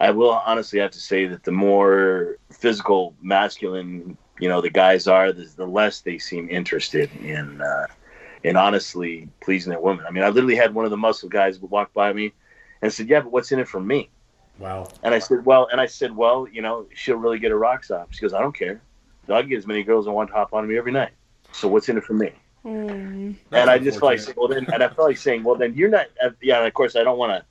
[0.00, 5.06] I will honestly have to say that the more physical, masculine, you know, the guys
[5.06, 7.62] are, the, the less they seem interested in.
[7.62, 7.86] Uh,
[8.46, 10.04] and honestly pleasing their woman.
[10.06, 12.32] I mean, I literally had one of the muscle guys walk by me
[12.80, 14.08] and said, "Yeah, but what's in it for me?"
[14.58, 14.88] Wow.
[15.02, 17.90] And I said, "Well," and I said, "Well, you know, she'll really get her rocks
[17.90, 18.80] off." She goes, "I don't care.
[19.28, 21.12] I'll get as many girls that want to hop on me every night.
[21.52, 22.32] So what's in it for me?"
[22.64, 23.36] Mm.
[23.52, 25.74] And I just felt like, saying, well, then, and I felt like saying, well, then
[25.74, 26.06] you're not.
[26.22, 27.44] Uh, yeah, and of course, I don't want to.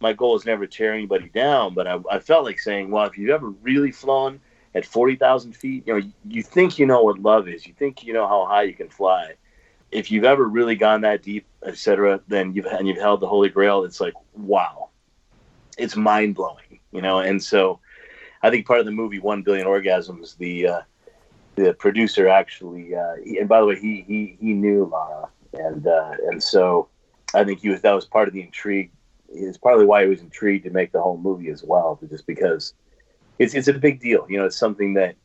[0.00, 3.04] My goal is never to tear anybody down, but I, I felt like saying, well,
[3.04, 4.40] if you've ever really flown
[4.74, 7.66] at forty thousand feet, you know, you think you know what love is.
[7.66, 9.34] You think you know how high you can fly
[9.92, 13.50] if you've ever really gone that deep, etc., then you've and you've held the Holy
[13.50, 13.84] Grail.
[13.84, 14.88] It's like wow,
[15.78, 16.80] it's mind blowing.
[16.92, 17.20] you know.
[17.20, 17.78] And so,
[18.42, 20.80] I think part of the movie One Billion Orgasms, the uh,
[21.54, 25.86] the producer actually, uh, he, and by the way, he he he knew Lara, and
[25.86, 26.88] uh, and so
[27.34, 28.90] I think he was that was part of the intrigue.
[29.28, 32.74] It's partly why he was intrigued to make the whole movie as well, just because
[33.38, 34.26] it's it's a big deal.
[34.28, 35.16] You know, it's something that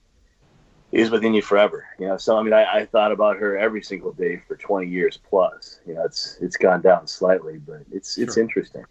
[0.91, 1.85] is within you forever.
[1.99, 4.87] You know, so I mean, I, I thought about her every single day for 20
[4.87, 5.79] years plus.
[5.85, 8.23] You know, it's it's gone down slightly, but it's sure.
[8.23, 8.85] it's interesting.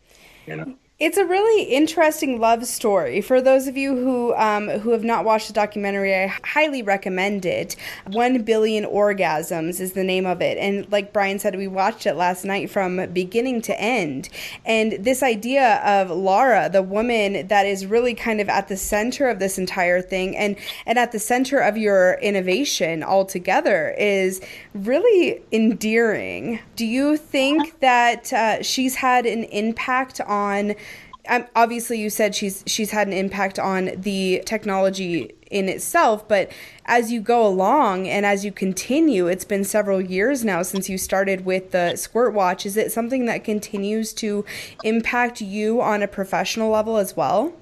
[0.47, 0.77] You know.
[0.99, 3.21] It's a really interesting love story.
[3.21, 7.45] For those of you who um, who have not watched the documentary, I highly recommend
[7.45, 7.77] it.
[8.07, 12.15] One Billion Orgasms is the name of it, and like Brian said, we watched it
[12.15, 14.31] last night from beginning to end.
[14.65, 19.29] And this idea of Lara, the woman that is really kind of at the center
[19.29, 20.57] of this entire thing, and
[20.87, 24.41] and at the center of your innovation altogether, is
[24.73, 26.61] really endearing.
[26.75, 30.75] Do you think that uh, she's had an impact on?
[31.29, 36.51] Um, obviously you said she's she's had an impact on the technology in itself but
[36.87, 40.99] as you go along and as you continue it's been several years now since you
[40.99, 42.67] started with the squirt watch.
[42.67, 44.45] Is it something that continues to
[44.85, 47.53] impact you on a professional level as well?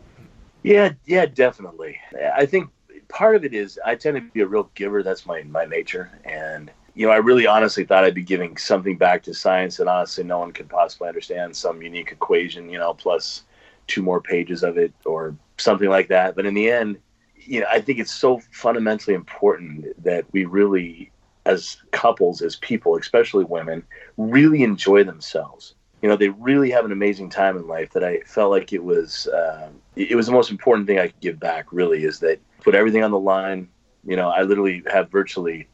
[0.63, 1.99] Yeah yeah definitely.
[2.37, 2.71] I think
[3.09, 5.03] part of it is i tend to be a real giver.
[5.03, 6.11] That's my my nature.
[6.25, 9.89] And you know, I really honestly thought I'd be giving something back to science that
[9.89, 13.43] honestly no one could possibly understand, some unique equation, you know, plus
[13.87, 16.35] two more pages of it or something like that.
[16.37, 16.99] But in the end,
[17.37, 21.11] you know, I think it's so fundamentally important that we really,
[21.47, 23.85] as couples, as people, especially women,
[24.17, 25.75] really enjoy themselves.
[26.03, 28.85] You know, they really have an amazing time in life that I felt like it
[28.85, 31.73] was, uh, it was the most important thing I could give back.
[31.73, 33.69] Really, is that put everything on the line.
[34.07, 35.67] You know, I literally have virtually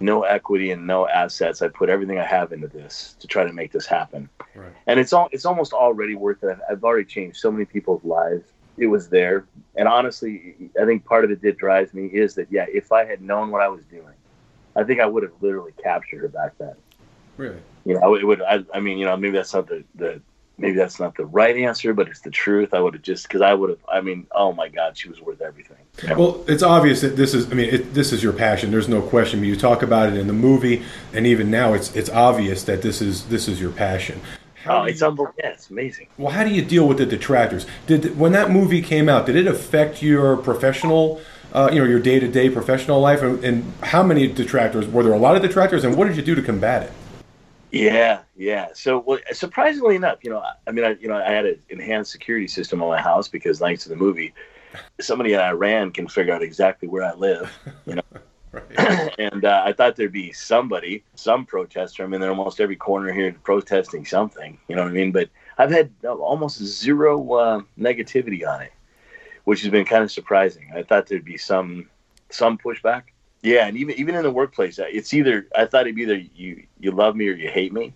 [0.00, 1.62] no equity and no assets.
[1.62, 4.28] I put everything I have into this to try to make this happen.
[4.54, 4.72] Right.
[4.86, 6.58] And it's all it's almost already worth it.
[6.70, 8.44] I've already changed so many people's lives.
[8.76, 9.46] It was there.
[9.74, 13.04] And honestly, I think part of it did drive me is that yeah, if I
[13.04, 14.14] had known what I was doing,
[14.74, 16.74] I think I would have literally captured her back then.
[17.38, 17.60] Really?
[17.84, 20.20] You know, it would I, I mean, you know, maybe that's not the, the
[20.58, 22.72] maybe that's not the right answer, but it's the truth.
[22.72, 23.78] I would have just because I would have.
[23.88, 25.76] I mean, oh my God, she was worth everything.
[26.16, 27.50] Well, it's obvious that this is.
[27.50, 28.70] I mean, it, this is your passion.
[28.70, 29.42] There's no question.
[29.44, 33.00] You talk about it in the movie, and even now, it's it's obvious that this
[33.00, 34.20] is this is your passion.
[34.64, 35.36] How oh, it's unbelievable.
[35.38, 36.08] Yeah, it's amazing.
[36.18, 37.66] Well, how do you deal with the detractors?
[37.86, 41.20] Did when that movie came out, did it affect your professional?
[41.52, 45.18] Uh, you know your day-to-day professional life and, and how many detractors were there a
[45.18, 46.92] lot of detractors and what did you do to combat it
[47.76, 48.68] yeah, yeah.
[48.74, 52.12] So, well, surprisingly enough, you know, I mean, I, you know, I had an enhanced
[52.12, 54.34] security system on my house because thanks to the movie,
[55.00, 57.52] somebody in Iran can figure out exactly where I live.
[57.86, 58.02] You know,
[59.18, 62.04] and uh, I thought there'd be somebody, some protester.
[62.04, 64.58] I mean, they're almost every corner here protesting something.
[64.68, 65.12] You know what I mean?
[65.12, 68.72] But I've had almost zero uh, negativity on it,
[69.44, 70.70] which has been kind of surprising.
[70.74, 71.88] I thought there'd be some
[72.30, 73.02] some pushback
[73.42, 76.66] yeah, and even even in the workplace, it's either I thought it'd be either you
[76.80, 77.94] you love me or you hate me,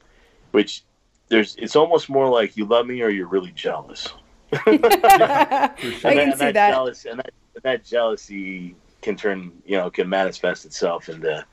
[0.53, 0.85] which
[1.29, 4.09] there's it's almost more like you love me or you're really jealous.
[4.53, 6.71] I can and see that.
[6.71, 11.45] Jealous, and that, that jealousy can turn you know can manifest itself into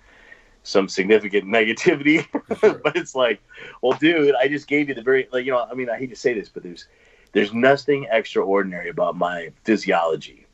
[0.63, 2.27] some significant negativity.
[2.83, 3.41] but it's like,
[3.81, 6.09] well, dude, I just gave you the very like you know I mean I hate
[6.09, 6.87] to say this, but there's
[7.31, 10.46] there's nothing extraordinary about my physiology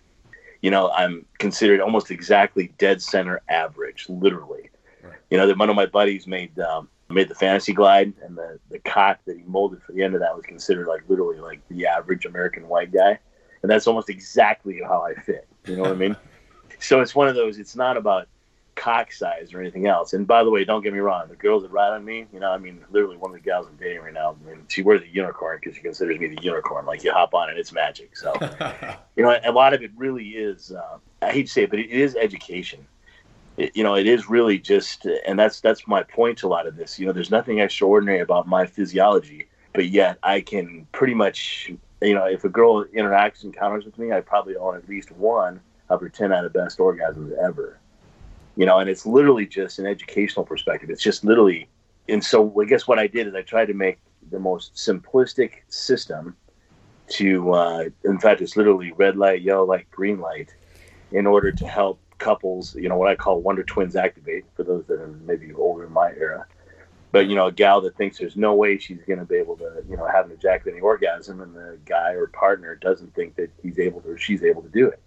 [0.63, 4.71] you know, I'm considered almost exactly dead center average, literally.
[5.03, 5.13] Right.
[5.29, 8.59] You know, that one of my buddies made um, made the fantasy glide, and the
[8.71, 11.59] the cock that he molded for the end of that was considered like literally like
[11.67, 13.19] the average American white guy,
[13.61, 15.47] and that's almost exactly how I fit.
[15.67, 16.15] You know what I mean?
[16.79, 17.59] So it's one of those.
[17.59, 18.27] It's not about
[18.75, 20.13] cock size or anything else.
[20.13, 22.39] And by the way, don't get me wrong, the girls that ride on me, you
[22.39, 24.81] know, I mean, literally one of the gals I'm dating right now, I mean, she
[24.81, 26.85] wears a unicorn because she considers me the unicorn.
[26.85, 28.15] Like you hop on it, it's magic.
[28.17, 28.33] So,
[29.15, 30.71] you know, a lot of it really is.
[30.71, 32.85] Uh, I hate to say it, but it is education.
[33.57, 36.65] It, you know, it is really just, and that's that's my point to a lot
[36.65, 36.97] of this.
[36.97, 42.15] You know, there's nothing extraordinary about my physiology, but yet I can pretty much, you
[42.15, 46.01] know, if a girl interacts encounters with me, I probably own at least one of
[46.01, 47.79] her ten out of best orgasms ever
[48.55, 50.89] you know, and it's literally just an educational perspective.
[50.89, 51.67] It's just literally,
[52.07, 53.99] and so I guess what I did is I tried to make
[54.31, 56.35] the most simplistic system
[57.09, 60.55] to, uh, in fact, it's literally red light, yellow light, green light,
[61.11, 64.85] in order to help couples, you know, what I call wonder twins activate for those
[64.87, 66.45] that are maybe older in my era.
[67.11, 69.55] But you know, a gal that thinks there's no way she's going to be able
[69.57, 73.51] to, you know, have an ejaculating orgasm, and the guy or partner doesn't think that
[73.61, 74.99] he's able to or she's able to do it.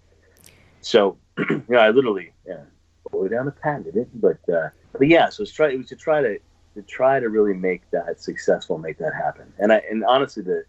[0.79, 1.17] So,
[1.49, 2.61] you know, I literally, yeah,
[3.11, 5.95] go down the patent it, but uh, but yeah, so it's try it was to
[5.95, 6.39] try to
[6.75, 9.51] to try to really make that successful, make that happen.
[9.59, 10.63] And I and honestly, the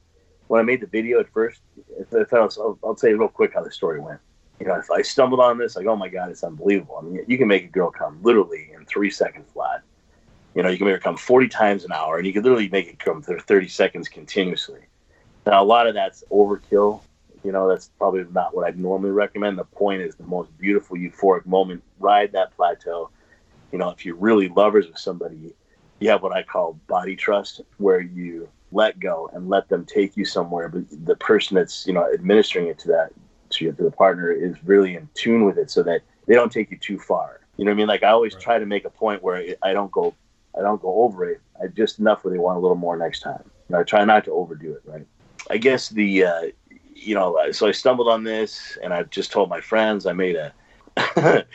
[0.48, 1.60] when I made the video at first,
[2.12, 4.18] I was, I'll, I'll tell you real quick how the story went.
[4.60, 6.98] You know, if I stumbled on this, like, oh my god, it's unbelievable.
[6.98, 9.82] I mean, you can make a girl come literally in three seconds flat.
[10.54, 12.68] You know, you can make her come 40 times an hour, and you can literally
[12.70, 14.80] make it come for 30 seconds continuously.
[15.46, 17.02] Now, a lot of that's overkill.
[17.44, 19.58] You know, that's probably not what I'd normally recommend.
[19.58, 21.82] The point is the most beautiful, euphoric moment.
[21.98, 23.10] Ride that plateau.
[23.72, 25.54] You know, if you're really lovers with somebody,
[26.00, 30.16] you have what I call body trust, where you let go and let them take
[30.16, 30.68] you somewhere.
[30.68, 33.10] But the person that's you know administering it to that
[33.50, 36.70] to, to the partner is really in tune with it, so that they don't take
[36.70, 37.40] you too far.
[37.56, 37.88] You know what I mean?
[37.88, 38.42] Like I always right.
[38.42, 40.14] try to make a point where I don't go,
[40.56, 41.40] I don't go over it.
[41.60, 43.42] I just enough where they want a little more next time.
[43.68, 44.82] You know, I try not to overdo it.
[44.84, 45.06] Right.
[45.50, 46.42] I guess the, uh,
[47.00, 50.06] you know, so I stumbled on this, and I just told my friends.
[50.06, 50.52] I made a,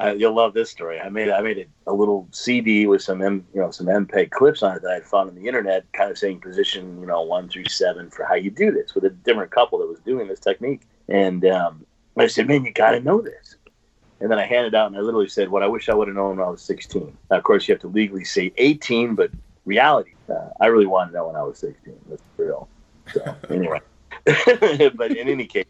[0.00, 1.00] I, you'll love this story.
[1.00, 4.30] I made I made a, a, little CD with some M, you know some MPEG
[4.30, 7.22] clips on it that I found on the internet, kind of saying position you know
[7.22, 10.28] one through seven for how you do this with a different couple that was doing
[10.28, 10.82] this technique.
[11.08, 11.84] And um,
[12.16, 13.56] I said, man, you got to know this.
[14.20, 16.16] And then I handed out and I literally said, what I wish I would have
[16.16, 17.16] known when I was 16.
[17.30, 19.30] Now, of course, you have to legally say 18, but
[19.64, 21.94] reality, uh, I really wanted to know when I was 16.
[22.08, 22.68] That's real.
[23.12, 23.80] So anyway,
[24.96, 25.66] but in any case,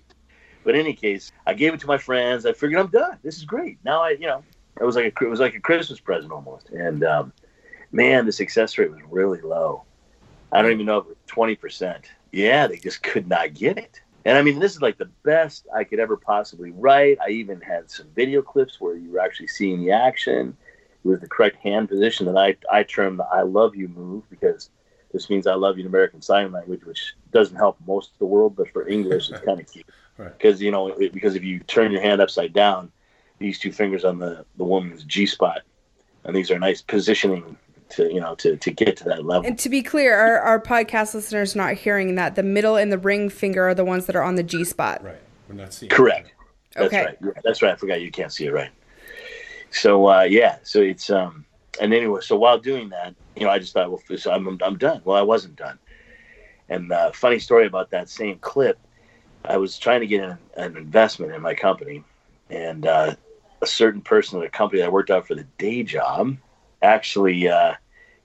[0.65, 2.47] but in any case, I gave it to my friends.
[2.47, 3.19] I figured I'm done.
[3.23, 3.79] This is great.
[3.85, 4.43] Now I, you know,
[4.81, 6.71] it was like a it was like a Christmas present almost.
[6.71, 7.33] And um,
[7.93, 9.85] man, the success rate was really low.
[10.53, 12.11] I don't even know if it was twenty percent.
[12.33, 14.01] Yeah, they just could not get it.
[14.25, 17.19] And I mean, this is like the best I could ever possibly write.
[17.25, 20.57] I even had some video clips where you were actually seeing the action.
[21.05, 24.29] It was the correct hand position that I I term the "I love you" move
[24.29, 24.71] because
[25.13, 28.27] this means "I love you" in American Sign Language, which doesn't help most of the
[28.27, 29.87] world, but for English, it's kind of cute.
[30.17, 30.63] Because right.
[30.63, 32.91] you know, it, because if you turn your hand upside down,
[33.39, 35.63] these two fingers on the the woman's G spot,
[36.25, 37.57] and these are nice positioning
[37.91, 39.47] to you know to to get to that level.
[39.47, 42.99] And to be clear, our our podcast listeners not hearing that the middle and the
[42.99, 45.05] ring finger are the ones that are on the G spot.
[45.05, 45.17] Right.
[45.49, 45.91] We're not seeing.
[45.91, 46.33] Correct.
[46.75, 47.15] That's okay.
[47.21, 47.37] Right.
[47.45, 47.73] That's right.
[47.73, 48.71] I forgot you can't see it right.
[49.71, 51.45] So uh, yeah, so it's um
[51.81, 54.79] and anyway, so while doing that, you know, I just thought, well, so I'm I'm
[54.79, 55.03] done.
[55.05, 55.79] Well, I wasn't done.
[56.69, 58.79] And uh, funny story about that same clip
[59.45, 62.05] I was trying to get an, an investment in my company,
[62.51, 63.15] and uh,
[63.63, 66.37] a certain person at a company I worked out for the day job
[66.83, 67.75] actually uh,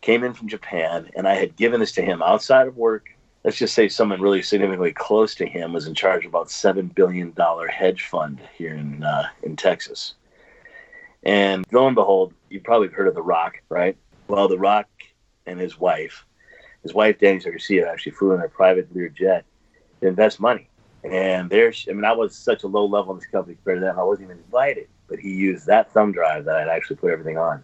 [0.02, 3.10] came in from Japan, and I had given this to him outside of work.
[3.44, 6.88] Let's just say someone really significantly close to him was in charge of about seven
[6.88, 10.16] billion dollar hedge fund here in uh, in Texas.
[11.26, 13.98] And lo and behold, you've probably heard of The Rock, right?
[14.28, 14.88] Well, The Rock
[15.46, 16.26] and his wife,
[16.82, 19.46] his wife Dany Garcia, actually flew in a private Lear jet
[20.02, 20.70] to invest money
[21.04, 23.86] and there's, I mean, I was such a low level in this company compared to
[23.86, 24.00] them.
[24.00, 27.38] I wasn't even invited, but he used that thumb drive that I'd actually put everything
[27.38, 27.64] on.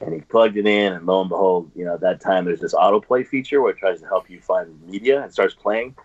[0.00, 2.60] And he plugged it in, and lo and behold, you know, at that time there's
[2.60, 5.96] this autoplay feature where it tries to help you find media and starts playing.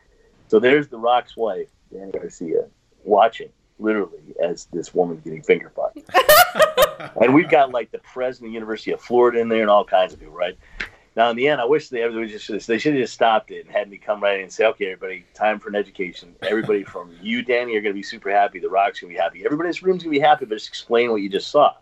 [0.47, 2.67] So there's The Rock's wife, Dany Garcia,
[3.03, 3.49] watching
[3.83, 5.99] literally as this woman getting finger fucked.
[7.21, 9.85] and we've got like the president of the University of Florida in there and all
[9.85, 10.57] kinds of people, right?
[11.15, 13.65] Now, in the end, I wish they everybody just they should have just stopped it
[13.65, 16.35] and had me come right in and say, "Okay, everybody, time for an education.
[16.41, 18.59] Everybody from you, Dany, are going to be super happy.
[18.59, 19.45] The Rock's going to be happy.
[19.45, 20.45] Everybody in this room's going to be happy.
[20.45, 21.73] But just explain what you just saw.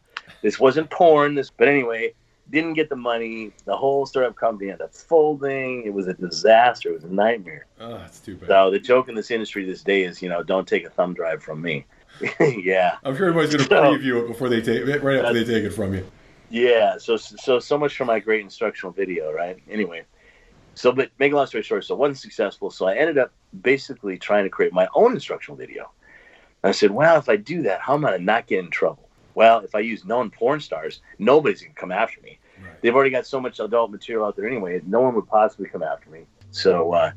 [0.41, 1.35] This wasn't porn.
[1.35, 2.13] This, but anyway,
[2.51, 3.51] didn't get the money.
[3.65, 5.83] The whole startup company ended up folding.
[5.85, 6.89] It was a disaster.
[6.89, 7.65] It was a nightmare.
[7.79, 8.47] Oh, that's too bad.
[8.47, 11.13] So the joke in this industry this day is, you know, don't take a thumb
[11.13, 11.85] drive from me.
[12.39, 12.97] yeah.
[13.03, 15.71] I'm sure everybody's going to preview it before they take right after they take it
[15.71, 16.05] from you.
[16.51, 19.57] Yeah, so so so much for my great instructional video, right?
[19.69, 20.03] Anyway,
[20.75, 22.69] so but make a long story short, so wasn't successful.
[22.69, 25.89] So I ended up basically trying to create my own instructional video.
[26.61, 29.07] And I said, well, if I do that, how am I not get in trouble?
[29.33, 32.37] Well, if I use known porn stars, nobody's gonna come after me.
[32.81, 34.81] They've already got so much adult material out there anyway.
[34.85, 36.25] No one would possibly come after me.
[36.51, 37.11] So, uh,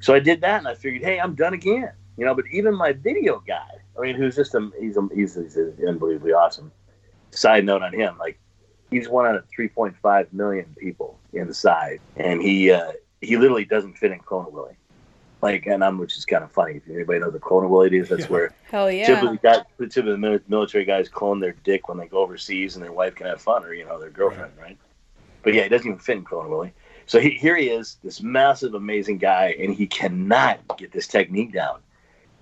[0.00, 1.92] so I did that, and I figured, hey, I'm done again.
[2.16, 5.34] You know, but even my video guy, I mean, who's just a he's a, he's,
[5.34, 6.72] he's unbelievably awesome.
[7.30, 8.38] Side note on him, like
[8.90, 14.12] he's one out of 3.5 million people inside, and he uh, he literally doesn't fit
[14.12, 14.76] in Clone Willy.
[15.42, 16.76] Like, and I'm, which is kind of funny.
[16.76, 18.28] If anybody knows what Clone Willy is, that's yeah.
[18.28, 22.18] where hell yeah, typically, guys, typically the military guys clone their dick when they go
[22.18, 24.64] overseas, and their wife can have fun, or you know, their girlfriend, right?
[24.64, 24.78] right?
[25.42, 26.72] But yeah, he doesn't even fit in Clone Willy.
[27.06, 31.52] So he, here he is, this massive, amazing guy, and he cannot get this technique
[31.52, 31.80] down.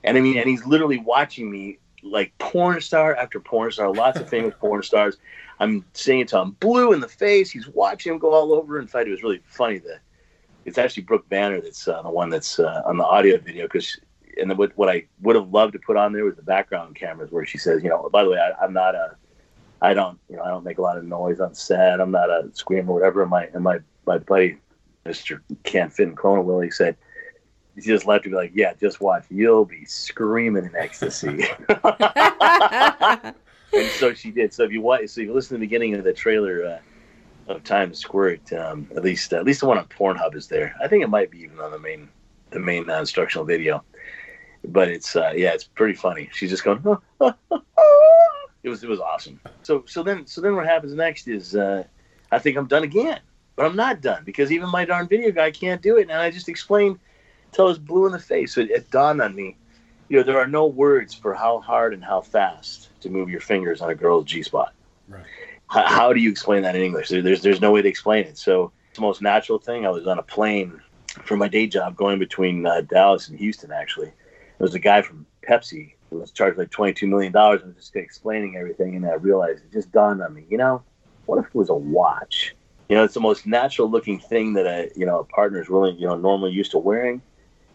[0.04, 4.18] And I mean, and he's literally watching me like porn star after porn star, lots
[4.18, 5.16] of famous porn stars.
[5.60, 7.50] I'm saying it to him blue in the face.
[7.50, 8.78] He's watching him go all over.
[8.78, 10.00] In fact, it was really funny that
[10.64, 13.98] it's actually Brooke Banner that's uh, the one that's uh, on the audio video because
[14.38, 16.96] and then what, what I would have loved to put on there was the background
[16.96, 19.16] cameras where she says, you know, by the way, I, am not a,
[19.80, 22.00] I don't, you know, I don't make a lot of noise on set.
[22.00, 23.22] I'm not a screamer or whatever.
[23.22, 24.58] And my and my my buddy,
[25.04, 26.96] Mister Can't Fit in Clone Willy said,
[27.74, 29.24] He just left to be like, yeah, just watch.
[29.30, 31.44] You'll be screaming in ecstasy.
[31.68, 33.34] and
[33.98, 34.52] so she did.
[34.52, 36.78] So if you watch, so if you listen to the beginning of the trailer uh,
[37.48, 40.74] of Time to Squirt, um, at least at least the one on Pornhub is there.
[40.82, 42.08] I think it might be even on the main
[42.50, 43.82] the main uh, instructional video.
[44.64, 46.30] But it's uh, yeah, it's pretty funny.
[46.32, 46.82] She's just going.
[47.20, 49.40] it was it was awesome.
[49.62, 51.84] So so then so then what happens next is uh,
[52.32, 53.20] I think I'm done again,
[53.56, 56.02] but I'm not done because even my darn video guy can't do it.
[56.02, 56.98] And I just explained
[57.52, 58.54] till I was blue in the face.
[58.54, 59.56] So it, it dawned on me,
[60.08, 63.40] you know, there are no words for how hard and how fast to move your
[63.40, 64.72] fingers on a girl's G spot.
[65.08, 65.24] Right.
[65.68, 67.08] How, how do you explain that in English?
[67.08, 68.38] There, there's there's no way to explain it.
[68.38, 69.86] So it's the most natural thing.
[69.86, 70.80] I was on a plane
[71.24, 73.72] for my day job going between uh, Dallas and Houston.
[73.72, 77.62] Actually, there was a guy from Pepsi who was charged like twenty two million dollars
[77.62, 78.96] and was just explaining everything.
[78.96, 80.44] And I realized it just dawned on me.
[80.48, 80.82] You know,
[81.26, 82.54] what if it was a watch?
[82.88, 85.68] You know, it's the most natural looking thing that a you know a partner is
[85.68, 87.22] really you know normally used to wearing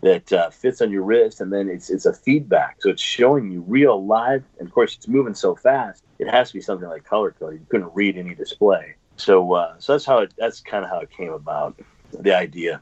[0.02, 3.52] that uh, fits on your wrist, and then it's it's a feedback, so it's showing
[3.52, 4.44] you real live.
[4.60, 7.54] And of course, it's moving so fast, it has to be something like color code.
[7.56, 8.96] You couldn't read any display.
[9.18, 11.80] So uh, so that's how it, that's kind of how it came about.
[12.14, 12.82] The idea.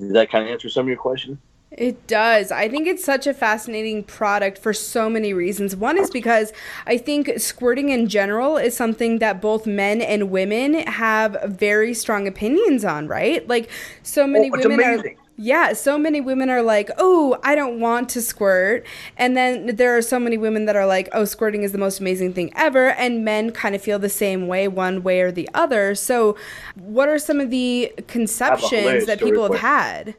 [0.00, 1.40] Did that kind of answer some of your question?
[1.70, 2.52] It does.
[2.52, 5.74] I think it's such a fascinating product for so many reasons.
[5.74, 6.52] One is because
[6.86, 12.28] I think squirting in general is something that both men and women have very strong
[12.28, 13.46] opinions on, right?
[13.48, 13.70] Like
[14.02, 15.16] so many Oh, women amazing.
[15.16, 18.86] are yeah, so many women are like, "Oh, I don't want to squirt."
[19.16, 21.98] And then there are so many women that are like, "Oh, squirting is the most
[21.98, 25.48] amazing thing ever." And men kind of feel the same way one way or the
[25.52, 25.96] other.
[25.96, 26.36] So,
[26.76, 30.14] what are some of the conceptions that people have had?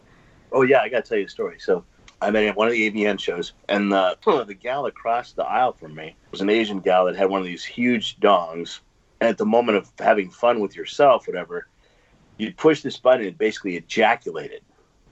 [0.51, 1.57] Oh yeah, I got to tell you a story.
[1.57, 1.85] So
[2.21, 5.71] I met at one of the AVN shows, and uh, the gal across the aisle
[5.71, 8.81] from me was an Asian gal that had one of these huge dongs.
[9.21, 11.67] And at the moment of having fun with yourself, whatever,
[12.37, 14.61] you'd push this button, and it basically ejaculated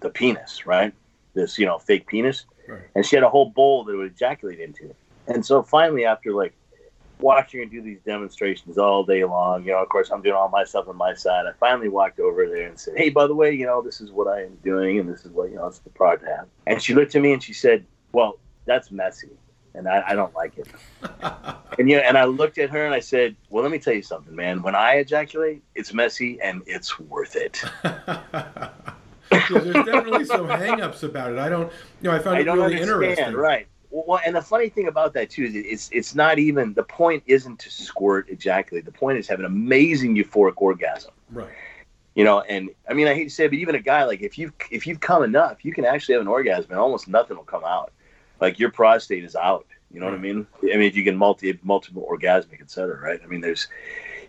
[0.01, 0.93] the penis, right?
[1.33, 2.81] This you know fake penis, Right.
[2.95, 4.93] and she had a whole bowl that it would ejaculate into.
[5.27, 6.53] And so finally, after like
[7.19, 10.49] watching her do these demonstrations all day long, you know, of course, I'm doing all
[10.49, 11.45] my stuff on my side.
[11.45, 14.11] I finally walked over there and said, "Hey, by the way, you know, this is
[14.11, 16.47] what I am doing, and this is what you know, it's the product I have."
[16.67, 19.29] And she looked at me and she said, "Well, that's messy."
[19.73, 20.67] And I, I don't like it.
[21.79, 24.01] and yeah, and I looked at her and I said, "Well, let me tell you
[24.01, 24.61] something, man.
[24.63, 27.63] When I ejaculate, it's messy and it's worth it."
[29.49, 31.39] There's definitely some hangups about it.
[31.39, 31.71] I don't,
[32.01, 33.01] you know, I found I it don't really understand.
[33.01, 33.35] interesting.
[33.35, 33.67] Right.
[33.91, 37.23] Well, and the funny thing about that too is it's it's not even the point
[37.25, 38.85] isn't to squirt ejaculate.
[38.85, 41.11] The point is have an amazing euphoric orgasm.
[41.29, 41.49] Right.
[42.15, 44.21] You know, and I mean I hate to say it, but even a guy like
[44.21, 47.35] if you if you've come enough, you can actually have an orgasm and almost nothing
[47.35, 47.91] will come out.
[48.39, 49.67] Like your prostate is out.
[49.93, 50.47] You know what I mean?
[50.63, 53.19] I mean if you can multi multiple orgasmic, et cetera, right?
[53.21, 53.67] I mean there's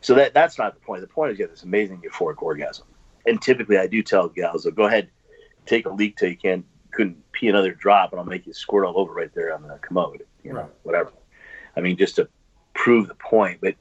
[0.00, 1.02] so that that's not the point.
[1.02, 2.86] The point is you have this amazing euphoric orgasm.
[3.26, 5.08] And typically I do tell gals, go ahead,
[5.66, 8.84] take a leak till you can't couldn't pee another drop and I'll make you squirt
[8.84, 10.24] all over right there on the commode.
[10.44, 10.70] You know, Right.
[10.82, 11.12] whatever.
[11.76, 12.28] I mean, just to
[12.74, 13.60] prove the point.
[13.60, 13.76] But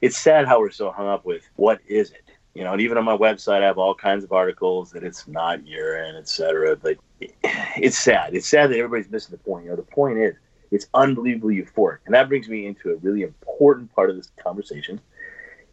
[0.00, 2.22] it's sad how we're so hung up with what is it?
[2.54, 5.26] You know, and even on my website, I have all kinds of articles that it's
[5.26, 6.76] not urine, et cetera.
[6.76, 6.96] But
[7.42, 8.34] it's sad.
[8.34, 9.64] It's sad that everybody's missing the point.
[9.64, 10.36] You know, the point is
[10.70, 11.98] it's unbelievably euphoric.
[12.06, 15.00] And that brings me into a really important part of this conversation.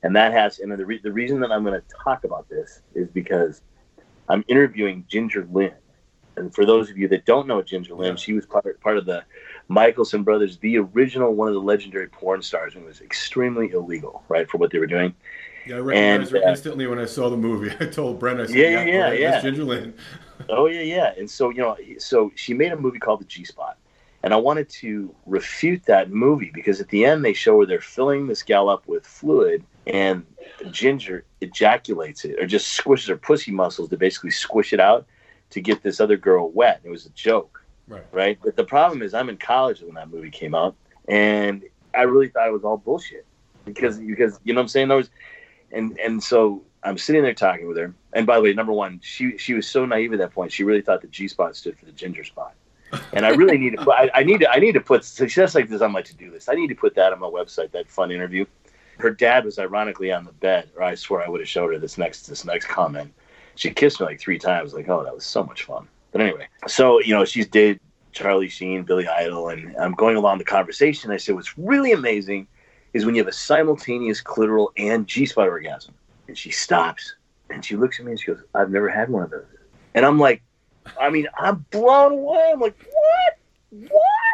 [0.03, 2.81] And that has, and the, re- the reason that I'm going to talk about this
[2.95, 3.61] is because
[4.29, 5.73] I'm interviewing Ginger Lynn.
[6.37, 9.05] And for those of you that don't know Ginger Lynn, she was part, part of
[9.05, 9.23] the
[9.67, 14.23] Michelson brothers, the original one of the legendary porn stars, and it was extremely illegal,
[14.29, 15.13] right, for what they were doing.
[15.67, 17.75] Yeah, I recognized And, her uh, instantly when I saw the movie.
[17.79, 19.31] I told Brent, I said, Yeah, "Yeah, yeah, right, yeah.
[19.31, 19.93] that's Ginger Lynn."
[20.49, 21.13] Oh yeah, yeah.
[21.19, 23.77] And so you know, so she made a movie called The G Spot,
[24.23, 27.79] and I wanted to refute that movie because at the end they show where they're
[27.79, 30.25] filling this gal up with fluid, and
[30.71, 35.05] Ginger ejaculates it or just squishes her pussy muscles to basically squish it out
[35.49, 36.81] to get this other girl wet.
[36.83, 38.03] It was a joke, Right.
[38.11, 38.39] right?
[38.43, 40.75] But the problem is, I'm in college when that movie came out,
[41.07, 41.63] and
[41.95, 43.25] I really thought it was all bullshit
[43.65, 44.87] because because you know what I'm saying.
[44.87, 45.09] There was,
[45.71, 47.93] and and so I'm sitting there talking with her.
[48.13, 50.51] And by the way, number one, she she was so naive at that point.
[50.51, 52.53] She really thought the G spot stood for the ginger spot.
[53.13, 53.83] And I really need to.
[53.85, 54.49] put- I, I need to.
[54.51, 56.49] I need to put success like this on my to do list.
[56.49, 57.71] I need to put that on my website.
[57.71, 58.45] That fun interview.
[59.01, 61.79] Her dad was ironically on the bed, or I swear I would have showed her
[61.79, 63.13] this next this next comment.
[63.55, 64.73] She kissed me like three times.
[64.73, 65.87] Like, oh, that was so much fun.
[66.11, 67.79] But anyway, so you know, she's dated
[68.11, 71.11] Charlie Sheen, Billy Idol, and I'm going along the conversation.
[71.11, 72.47] I said, what's really amazing
[72.93, 75.93] is when you have a simultaneous clitoral and G spot orgasm.
[76.27, 77.15] And she stops
[77.49, 79.45] and she looks at me and she goes, I've never had one of those.
[79.93, 80.41] And I'm like,
[80.99, 82.51] I mean, I'm blown away.
[82.53, 83.37] I'm like, what?
[83.91, 84.30] What?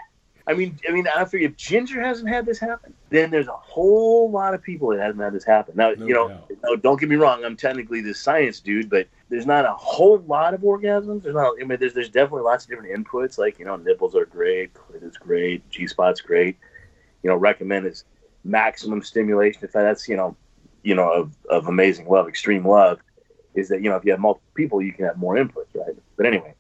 [0.48, 3.52] I mean, I mean, I figure if Ginger hasn't had this happen, then there's a
[3.52, 5.76] whole lot of people that hasn't had this happen.
[5.76, 6.52] Now, No you know, doubt.
[6.64, 7.44] no, don't get me wrong.
[7.44, 11.24] I'm technically the science dude, but there's not a whole lot of orgasms.
[11.24, 11.56] There's not.
[11.60, 13.38] I mean, there's there's definitely lots of different inputs.
[13.38, 16.58] Like you know, nipples are great, clit is great, G spot's great.
[17.24, 18.06] You know, recommend is
[18.46, 19.66] maximum stimulation.
[19.66, 20.38] If that's you know,
[20.82, 23.00] you know, of, of amazing love, extreme love,
[23.54, 25.94] is that you know if you have multiple people, you can have more inputs, right?
[26.16, 26.54] But anyway,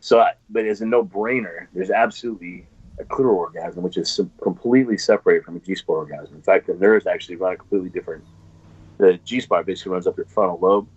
[0.00, 2.66] so I, but as a no brainer, there's absolutely
[2.98, 6.34] a clitoral orgasm, which is completely separated from a G spot orgasm.
[6.34, 8.24] In fact, the nerves actually run a completely different.
[8.98, 10.88] The G spot basically runs up your frontal lobe,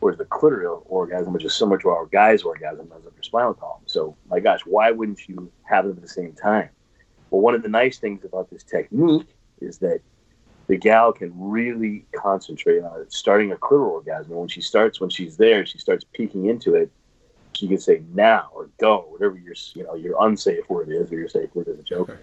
[0.00, 3.54] whereas the clitoral orgasm, which is similar to our guy's orgasm, runs up your spinal
[3.54, 3.82] column.
[3.86, 6.68] So, my gosh, why wouldn't you have them at the same time?
[7.30, 9.26] Well, one of the nice things about this technique
[9.60, 10.00] is that
[10.66, 14.34] the gal can really concentrate on starting a clitoral orgasm.
[14.34, 16.90] When she starts, when she's there, she starts peeking into it.
[17.56, 21.18] She can say now or go, whatever your you know your unsafe word is, or
[21.18, 22.10] your safe word is a joke.
[22.10, 22.20] Okay.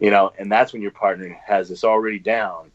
[0.00, 2.70] You know, and that's when your partner has this already down,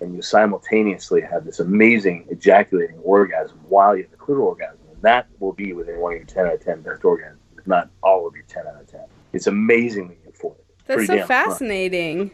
[0.00, 5.00] and you simultaneously have this amazing ejaculating orgasm while you have the clitoral orgasm, and
[5.02, 7.90] that will be within one of your ten out of ten best orgasms, if not
[8.02, 9.04] all of your ten out of ten.
[9.32, 10.56] It's amazingly euphoric.
[10.86, 11.46] That's Pretty so damn fun.
[11.46, 12.30] fascinating.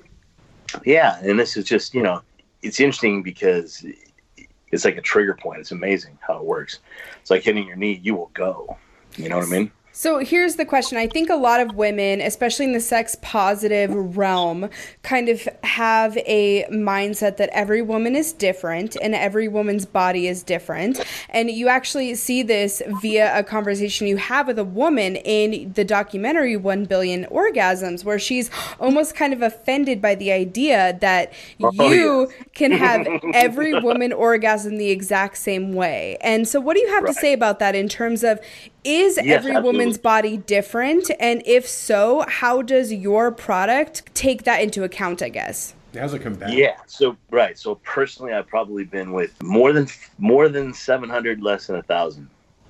[0.87, 2.23] Yeah, and this is just you know,
[2.63, 3.85] it's interesting because
[4.71, 5.61] it's like a trigger point.
[5.61, 6.79] It's amazing how it works.
[7.21, 8.01] It's like hitting your knee.
[8.03, 8.79] You will go.
[9.17, 9.71] You know what I mean?
[9.91, 10.97] So here's the question.
[10.97, 14.71] I think a lot of women, especially in the sex positive realm,
[15.03, 20.45] kind of have a mindset that every woman is different and every woman's body is
[20.45, 21.05] different.
[21.31, 25.85] And you actually see this via a conversation you have with a woman in the
[25.85, 31.73] documentary 1 Billion Orgasms, where she's almost kind of offended by the idea that Oh,
[31.91, 33.05] you can have
[33.35, 36.19] every woman orgasm the exact same way.
[36.21, 37.15] And so, what do you have Right.
[37.15, 38.39] to say about that in terms of
[38.89, 41.11] is Yes, every woman's body different?
[41.21, 45.75] And if so, how does your product take that into account, I guess?
[45.95, 46.53] How's it combat?
[46.53, 46.77] Yeah.
[46.87, 47.59] So right.
[47.59, 51.83] So personally, I've probably been with more than more than seven hundred, less than a
[51.83, 52.29] thousand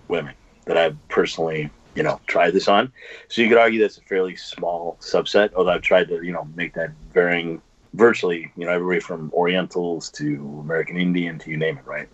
[0.09, 2.93] women that I've personally, you know, tried this on.
[3.29, 5.53] So you could argue that's a fairly small subset.
[5.55, 7.61] Although I've tried to, you know, make that varying
[7.95, 12.09] virtually, you know, everybody from Orientals to American Indian to you name it, right?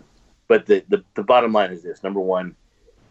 [0.47, 2.55] But the the, the bottom line is this: number one.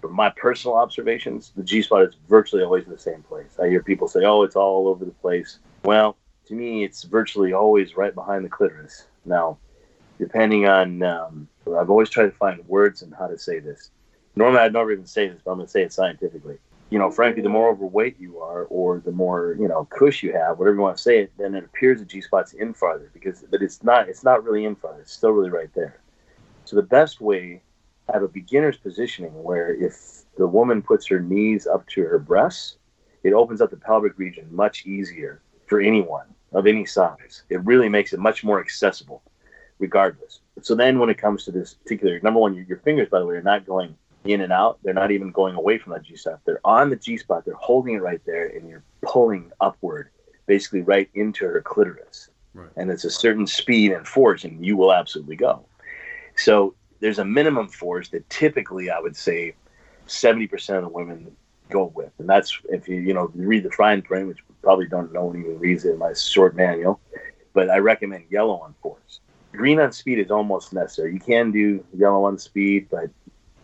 [0.05, 3.59] From my personal observations, the G spot is virtually always in the same place.
[3.59, 7.55] I hear people say, "Oh, it's all over the place." Well, to me, it's virtually
[7.55, 9.07] always right behind the clitoris.
[9.25, 9.57] Now,
[10.19, 13.93] depending on, um, I've always tried to find words and how to say this.
[14.37, 16.59] Normally, I'd never even say this, but I'm going to say it scientifically.
[16.91, 20.35] You know, frankly, the more overweight you are, or the more you know cush you
[20.35, 23.11] have, whatever you want to say it, then it appears the G spot's in farther
[23.15, 24.11] because, but it's not.
[24.11, 25.01] It's not really in farther.
[25.01, 26.03] It's still really right there.
[26.67, 27.63] So the best way,
[28.13, 32.77] have a beginner's positioning where if the woman puts her knees up to her breasts,
[33.23, 37.43] it opens up the pelvic region much easier for anyone of any size.
[37.49, 39.23] It really makes it much more accessible,
[39.79, 40.41] regardless.
[40.63, 43.27] So then, when it comes to this particular number one, your, your fingers, by the
[43.27, 44.79] way, are not going in and out.
[44.83, 46.41] They're not even going away from that G spot.
[46.45, 47.45] They're on the G spot.
[47.45, 50.11] They're holding it right there, and you're pulling upward,
[50.47, 52.31] basically right into her clitoris.
[52.55, 52.71] Right.
[52.77, 55.67] And it's a certain speed and force, and you will absolutely go.
[56.37, 56.75] So
[57.05, 59.53] there's a minimum force that typically I would say
[60.07, 61.37] 70% of the women
[61.69, 62.11] go with.
[62.19, 65.39] And that's if you, you know, read the fine print, which probably don't no one
[65.39, 66.99] even reads it in my short manual,
[67.53, 69.21] but I recommend yellow on force.
[69.53, 71.13] Green on speed is almost necessary.
[71.13, 73.11] You can do yellow on speed, but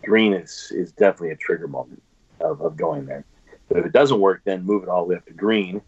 [0.03, 2.03] green is, is definitely a trigger moment
[2.41, 3.25] of, of going there.
[3.69, 5.81] But if it doesn't work, then move it all the way up to green,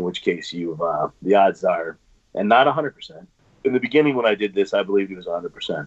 [0.00, 1.96] in which case you've, uh, the odds are,
[2.34, 3.24] and not 100%.
[3.62, 5.86] In the beginning, when I did this, I believed it was 100%.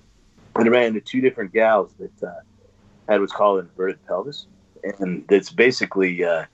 [0.56, 2.42] And I ran into two different gals that uh,
[3.08, 4.48] had what's called an inverted pelvis,
[5.00, 6.46] and it's basically uh,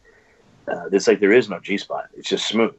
[0.67, 2.09] uh, it's like there is no G spot.
[2.15, 2.75] It's just smooth,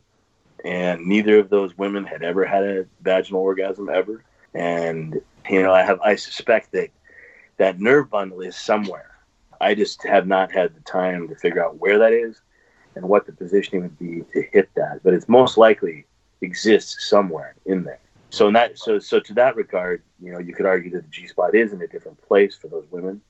[0.65, 4.25] and neither of those women had ever had a vaginal orgasm ever.
[4.55, 6.91] And you know, I have I suspect that
[7.57, 9.17] that nerve bundle is somewhere.
[9.61, 12.41] I just have not had the time to figure out where that is
[12.95, 15.01] and what the positioning would be to hit that.
[15.03, 16.07] But it's most likely
[16.41, 18.01] exists somewhere in there.
[18.31, 21.09] So in that so so to that regard, you know, you could argue that the
[21.09, 23.21] G spot is in a different place for those women.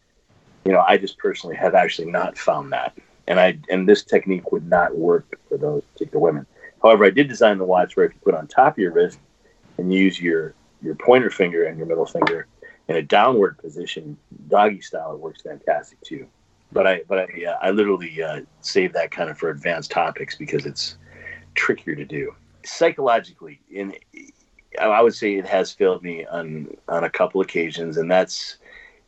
[0.65, 2.97] You know, I just personally have actually not found that.
[3.27, 6.47] And I and this technique would not work for those particular women.
[6.83, 9.19] However, I did design the watch where if you put on top of your wrist
[9.79, 12.47] and use your your pointer finger and your middle finger
[12.89, 14.17] in a downward position,
[14.49, 16.27] doggy style, it works fantastic too.
[16.73, 20.35] But I but I uh, I literally uh, save that kind of for advanced topics
[20.35, 20.97] because it's
[21.55, 22.35] trickier to do
[22.65, 23.61] psychologically.
[23.71, 23.95] In
[24.87, 28.57] I would say it has failed me on on a couple occasions, and that's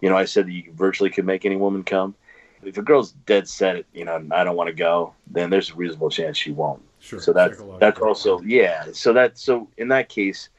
[0.01, 2.15] you know I said that you virtually could make any woman come.
[2.63, 5.75] If a girl's dead set, you know, I don't want to go, then there's a
[5.75, 6.83] reasonable chance she won't.
[6.99, 7.19] Sure.
[7.21, 8.87] So that's that's also yeah.
[8.93, 10.51] So that so in that case,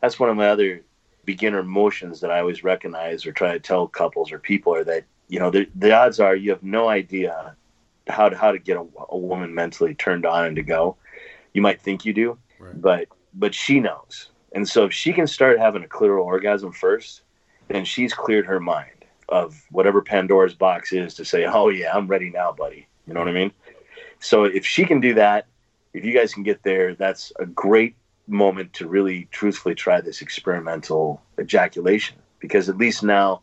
[0.00, 0.82] that's one of my other
[1.24, 5.04] beginner motions that I always recognize or try to tell couples or people are that
[5.28, 7.56] you know the, the odds are you have no idea
[8.08, 10.96] how to how to get a, a woman mentally turned on and to go.
[11.54, 12.80] You might think you do, Right.
[12.80, 14.28] but but she knows.
[14.56, 17.20] And so if she can start having a clear orgasm first,
[17.68, 22.06] then she's cleared her mind of whatever Pandora's box is to say, "Oh yeah, I'm
[22.06, 23.52] ready now, buddy." You know what I mean?
[24.18, 25.46] So if she can do that,
[25.92, 27.96] if you guys can get there, that's a great
[28.28, 33.42] moment to really truthfully try this experimental ejaculation because at least now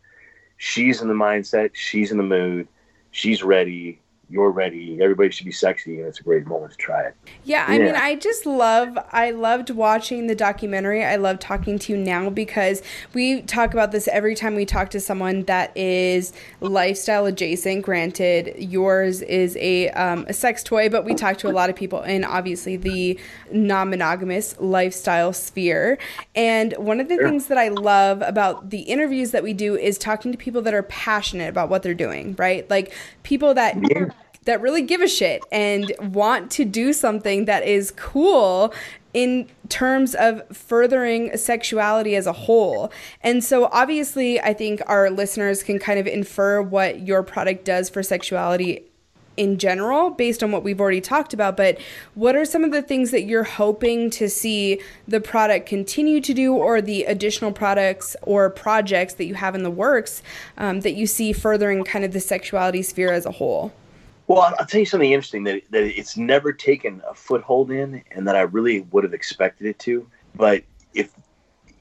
[0.58, 2.68] she's in the mindset, she's in the mood,
[3.12, 4.02] she's ready,
[4.34, 7.16] you're ready, everybody should be sexy, and it's a great moment to try it.
[7.44, 11.06] Yeah, I mean, I just love, I loved watching the documentary.
[11.06, 12.82] I love talking to you now because
[13.14, 17.84] we talk about this every time we talk to someone that is lifestyle adjacent.
[17.84, 21.76] Granted, yours is a, um, a sex toy, but we talk to a lot of
[21.76, 23.20] people in obviously the
[23.52, 26.00] non monogamous lifestyle sphere.
[26.34, 30.00] And one of the things that I love about the interviews that we do is
[30.00, 32.68] talking to people that are passionate about what they're doing, right?
[32.68, 33.76] Like people that
[34.46, 38.74] that really give a shit and want to do something that is cool
[39.14, 42.92] in terms of furthering sexuality as a whole.
[43.22, 47.90] And so obviously I think our listeners can kind of infer what your product does
[47.90, 48.86] for sexuality
[49.36, 51.80] in general based on what we've already talked about but
[52.14, 56.36] what are some of the things that you're hoping to see the product continue to
[56.36, 60.22] do or the additional products or projects that you have in the works
[60.60, 63.74] um, that you see furthering kind of the sexuality sphere as a whole
[64.28, 68.28] Well, I'll tell you something interesting that, that it's never taken a foothold in, and
[68.28, 70.08] that I really would have expected it to.
[70.36, 70.64] But
[70.94, 71.14] if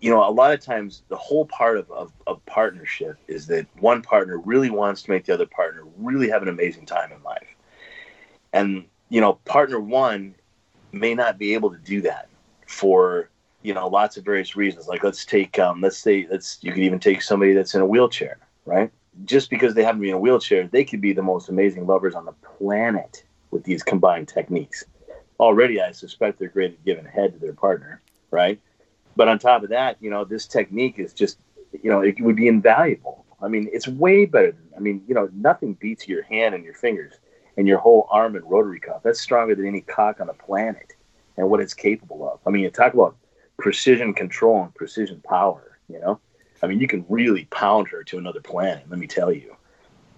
[0.01, 3.67] you know, a lot of times the whole part of, of, of partnership is that
[3.79, 7.23] one partner really wants to make the other partner really have an amazing time in
[7.23, 7.55] life,
[8.53, 10.35] and you know, partner one
[10.91, 12.29] may not be able to do that
[12.67, 13.29] for
[13.63, 14.89] you know lots of various reasons.
[14.89, 17.87] Like let's take um, let's say let's you could even take somebody that's in a
[17.87, 18.91] wheelchair, right?
[19.25, 21.87] Just because they happen to be in a wheelchair, they could be the most amazing
[21.87, 24.85] lovers on the planet with these combined techniques.
[25.39, 28.01] Already, I suspect they're great at giving head to their partner,
[28.31, 28.61] right?
[29.17, 31.39] But on top of that, you know, this technique is just,
[31.83, 33.25] you know, it would be invaluable.
[33.43, 36.65] I mean, it's way better than, I mean, you know, nothing beats your hand and
[36.65, 37.15] your fingers
[37.57, 39.03] and your whole arm and rotary cuff.
[39.03, 40.95] That's stronger than any cock on the planet
[41.37, 42.41] and what it's capable of.
[42.47, 43.17] I mean, you talk about
[43.59, 46.21] precision control and precision power, you know?
[46.63, 48.85] I mean, you can really pound her to another planet.
[48.89, 49.57] Let me tell you.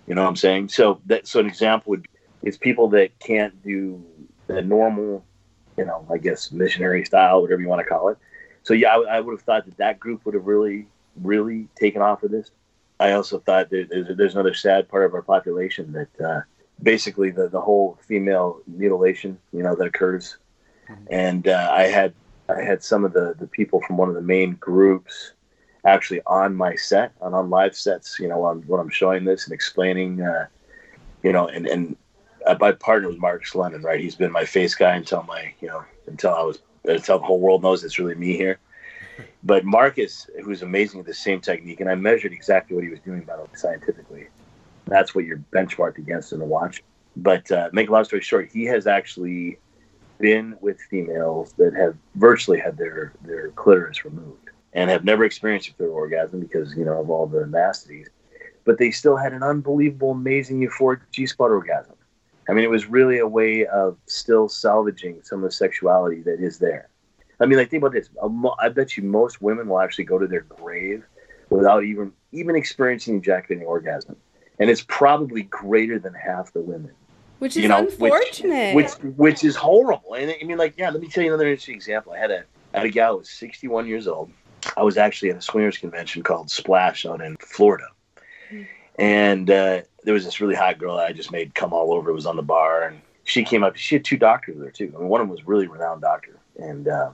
[0.07, 0.69] You know what I'm saying?
[0.69, 2.09] So that so an example would be
[2.45, 4.05] it's people that can't do
[4.47, 5.25] the normal,
[5.79, 8.19] you know, I guess missionary style, whatever you want to call it.
[8.63, 10.87] So yeah, I, I would have thought that that group would have really,
[11.17, 12.51] really taken off with this.
[13.01, 16.41] I also thought there, there's there's another sad part of our population that uh,
[16.83, 20.37] basically the the whole female mutilation, you know, that occurs,
[21.11, 22.13] and uh, I had
[22.49, 25.33] I had some of the the people from one of the main groups
[25.85, 29.45] actually on my set on on live sets you know on when i'm showing this
[29.45, 30.47] and explaining uh,
[31.23, 31.97] you know and and
[32.47, 34.01] uh, my partner was marcus london right?
[34.01, 37.41] He's been my face guy until my you know until i was until the whole
[37.41, 38.59] world knows it's really me here.
[39.45, 43.01] But marcus who's amazing at the same technique and i measured exactly what he was
[43.01, 44.29] doing by the way scientifically.
[44.87, 46.83] That's what you're benchmarked against in the watch.
[47.17, 49.59] But uh, make a long story short he has actually
[50.19, 54.44] been with females that have virtually had their their clitoris removed
[54.75, 58.07] and have never experienced a clear orgasm because you know of all the nasties,
[58.65, 61.95] but they still had an unbelievable, amazing, euphoric G-spot orgasm.
[62.49, 66.41] I mean, it was really a way of still salvaging some of the sexuality that
[66.41, 66.89] is there.
[67.41, 68.09] I mean, like think about this.
[68.61, 71.05] I bet you most women will actually go to their grave
[71.51, 74.17] without even even experiencing ejaculating orgasm,
[74.59, 76.93] and it's probably greater than half the women
[77.39, 80.15] which is you know, unfortunate Which, which which is horrible.
[80.15, 80.91] And I mean, like, yeah.
[80.91, 82.13] Let me tell you another interesting example.
[82.13, 84.31] I had a I had a gal who was 61 years old.
[84.77, 87.87] I was actually at a swingers convention called Splash out in Florida,
[88.99, 92.11] and uh, there was this really hot girl that I just made come all over.
[92.11, 93.77] It was on the bar, and she came up.
[93.77, 94.93] She had two doctors there too.
[94.95, 97.11] I mean, one of them was a really renowned doctor, and uh,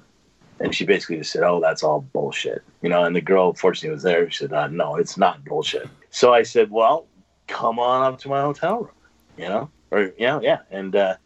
[0.60, 3.04] and she basically just said, "Oh, that's all bullshit," you know.
[3.04, 4.30] And the girl, fortunately, was there.
[4.30, 7.06] She said, uh, "No, it's not bullshit." So I said, "Well,
[7.46, 8.90] come on up to my hotel room,"
[9.36, 10.58] you know, or know, yeah.
[10.70, 11.16] And uh,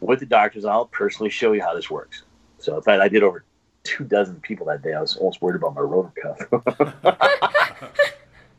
[0.00, 2.22] with the doctors, I'll personally show you how this works.
[2.58, 3.44] So in fact, I did over
[3.84, 4.92] two dozen people that day.
[4.92, 6.38] I was almost worried about my rotor cuff.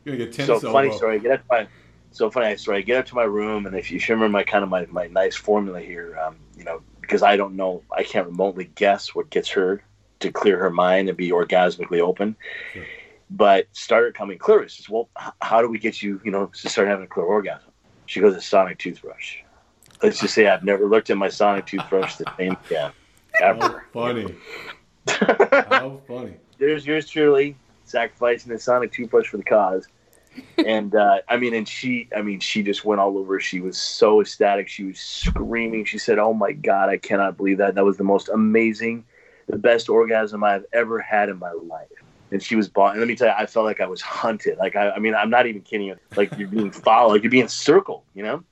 [0.04, 0.72] You're gonna get tennis so elbow.
[0.72, 1.16] funny story.
[1.16, 1.68] I get up to my
[2.10, 2.78] so funny story.
[2.78, 5.06] I get up to my room, and if you remember my kind of my, my
[5.06, 9.30] nice formula here, um, you know, because I don't know, I can't remotely guess what
[9.30, 9.82] gets her
[10.20, 12.36] to clear her mind and be orgasmically open.
[12.72, 12.84] Sure.
[13.30, 14.68] But started coming clear.
[14.68, 17.08] She Says, well, h- how do we get you, you know, to start having a
[17.08, 17.70] clear orgasm?
[18.06, 19.38] She goes, a sonic toothbrush.
[20.02, 22.92] Let's just say I've never looked at my sonic toothbrush the same again.
[23.40, 23.84] ever.
[23.92, 24.34] funny.
[25.08, 26.36] How funny.
[26.58, 29.86] There's yours truly sacrificing the sonic toothbrush for the cause.
[30.64, 33.38] and uh, I mean, and she, I mean, she just went all over.
[33.38, 34.68] She was so ecstatic.
[34.68, 35.84] She was screaming.
[35.84, 37.74] She said, "Oh my god, I cannot believe that!
[37.74, 39.04] That was the most amazing,
[39.46, 41.88] the best orgasm I've ever had in my life."
[42.30, 42.92] And she was bought.
[42.92, 44.56] And let me tell you, I felt like I was hunted.
[44.56, 45.96] Like I, I mean, I'm not even kidding you.
[46.16, 47.12] Like you're being followed.
[47.12, 48.02] Like you're being circled.
[48.14, 48.44] You know.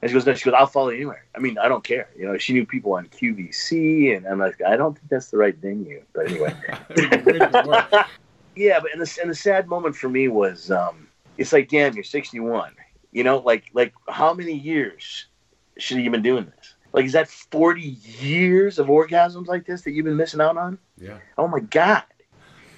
[0.00, 1.24] And she goes, no, she goes, I'll follow you anywhere.
[1.34, 2.08] I mean, I don't care.
[2.16, 5.38] You know, she knew people on QVC, and I'm like, I don't think that's the
[5.38, 6.02] right venue.
[6.12, 6.54] But anyway.
[8.56, 11.94] yeah, but and the, and the sad moment for me was, um, it's like, damn,
[11.94, 12.72] you're 61.
[13.10, 15.26] You know, like like how many years
[15.78, 16.74] should you have been doing this?
[16.92, 20.78] Like, is that 40 years of orgasms like this that you've been missing out on?
[20.98, 21.18] Yeah.
[21.36, 22.02] Oh my God.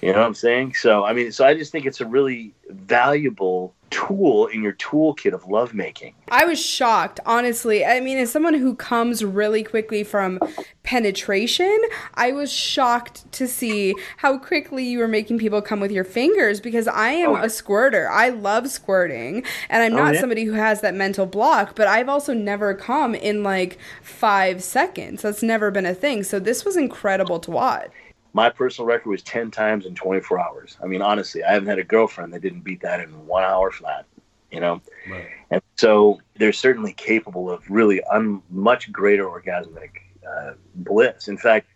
[0.01, 0.73] You know what I'm saying?
[0.75, 5.33] So I mean, so I just think it's a really valuable tool in your toolkit
[5.33, 6.15] of lovemaking.
[6.29, 7.85] I was shocked, honestly.
[7.85, 10.39] I mean, as someone who comes really quickly from
[10.83, 11.77] penetration,
[12.15, 16.61] I was shocked to see how quickly you were making people come with your fingers
[16.61, 17.35] because I am Oh.
[17.35, 18.09] a squirter.
[18.09, 20.21] I love squirting, and I'm Oh, not yeah?
[20.21, 25.21] somebody who has that mental block, but I've also never come in like five seconds.
[25.21, 26.23] That's never been a thing.
[26.23, 27.89] So this was incredible to watch.
[28.33, 30.77] My personal record was 10 times in 24 hours.
[30.81, 33.71] I mean, honestly, I haven't had a girlfriend that didn't beat that in one hour
[33.71, 34.05] flat,
[34.51, 34.81] you know?
[35.09, 35.27] Right.
[35.49, 39.89] And so they're certainly capable of really un- much greater orgasmic
[40.27, 41.27] uh, bliss.
[41.27, 41.67] In fact,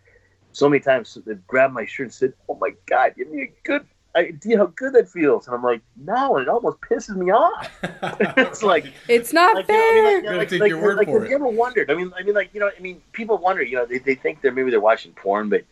[0.52, 3.52] so many times they've grabbed my shirt and said, "Oh my God, give me a
[3.64, 3.86] good
[4.16, 7.70] idea how good that feels." And I'm like, "No," and it almost pisses me off.
[8.38, 9.94] it's like, It's not like, you know, I fair.
[9.94, 11.90] mean, like, you know, like, take like, your word like, for have you ever wondered?
[11.90, 13.62] I mean, I mean, like, you know, I mean, people wonder.
[13.62, 15.62] You know, they, they think they're maybe they're watching porn, but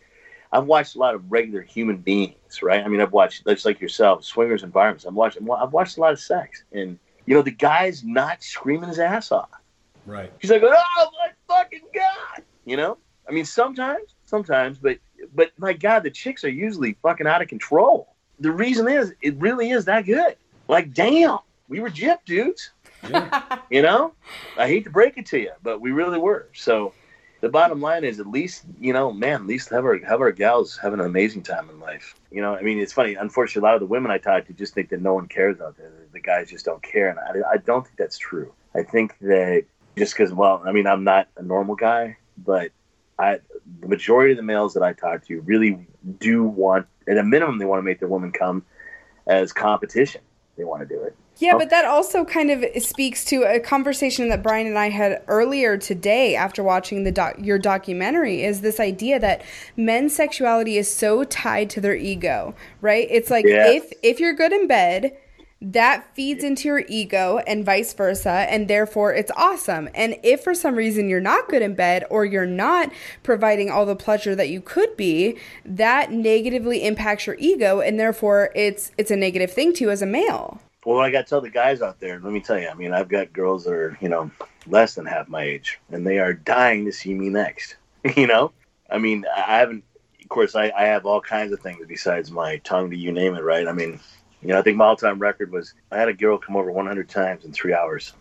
[0.55, 2.81] I've watched a lot of regular human beings, right?
[2.81, 5.05] I mean, I've watched just like yourself, swingers environments.
[5.05, 8.87] I've watched, I've watched a lot of sex, and you know, the guy's not screaming
[8.87, 9.49] his ass off.
[10.05, 10.31] Right.
[10.39, 12.97] He's like, oh my fucking god, you know.
[13.27, 14.97] I mean, sometimes, sometimes, but
[15.33, 18.15] but my god, the chicks are usually fucking out of control.
[18.39, 20.37] The reason is, it really is that good.
[20.69, 22.71] Like, damn, we were gypped dudes.
[23.09, 23.59] Yeah.
[23.69, 24.13] You know,
[24.57, 26.47] I hate to break it to you, but we really were.
[26.53, 26.93] So
[27.45, 30.31] the bottom line is, at least you know, man, at least have our have our
[30.31, 32.15] gals have an amazing time in life.
[32.31, 33.13] You know, I mean, it's funny.
[33.13, 35.61] Unfortunately, a lot of the women I talk to just think that no one cares
[35.61, 35.91] out there.
[36.11, 38.51] The guys just don't care, and I, I don't think that's true.
[38.73, 39.65] I think that
[39.95, 42.71] just because, well, I mean, I'm not a normal guy, but
[43.19, 43.41] I
[43.79, 45.85] the majority of the males that I talk to really
[46.17, 48.65] do want, at a minimum, they want to make their woman come
[49.27, 50.21] as competition.
[50.57, 51.15] They want to do it.
[51.37, 51.59] Yeah, oh.
[51.59, 55.77] but that also kind of speaks to a conversation that Brian and I had earlier
[55.77, 59.41] today after watching the doc- your documentary is this idea that
[59.75, 63.07] men's sexuality is so tied to their ego, right?
[63.11, 63.67] It's like Yeah.
[63.69, 65.17] if if you're good in bed,
[65.61, 69.89] that feeds into your ego and vice versa and therefore it's awesome.
[69.95, 72.91] And if for some reason you're not good in bed or you're not
[73.23, 78.51] providing all the pleasure that you could be, that negatively impacts your ego and therefore
[78.55, 80.61] it's it's a negative thing to you as a male.
[80.85, 82.93] Well, I got to tell the guys out there, let me tell you, I mean,
[82.93, 84.29] I've got girls that are, you know,
[84.67, 87.75] less than half my age, and they are dying to see me next.
[88.15, 88.51] you know?
[88.89, 89.83] I mean, I haven't,
[90.21, 93.33] of course, I, I have all kinds of things besides my tongue to you name
[93.35, 93.67] it, right?
[93.67, 93.99] I mean,
[94.41, 96.71] you know, I think my all time record was I had a girl come over
[96.71, 98.13] 100 times in three hours.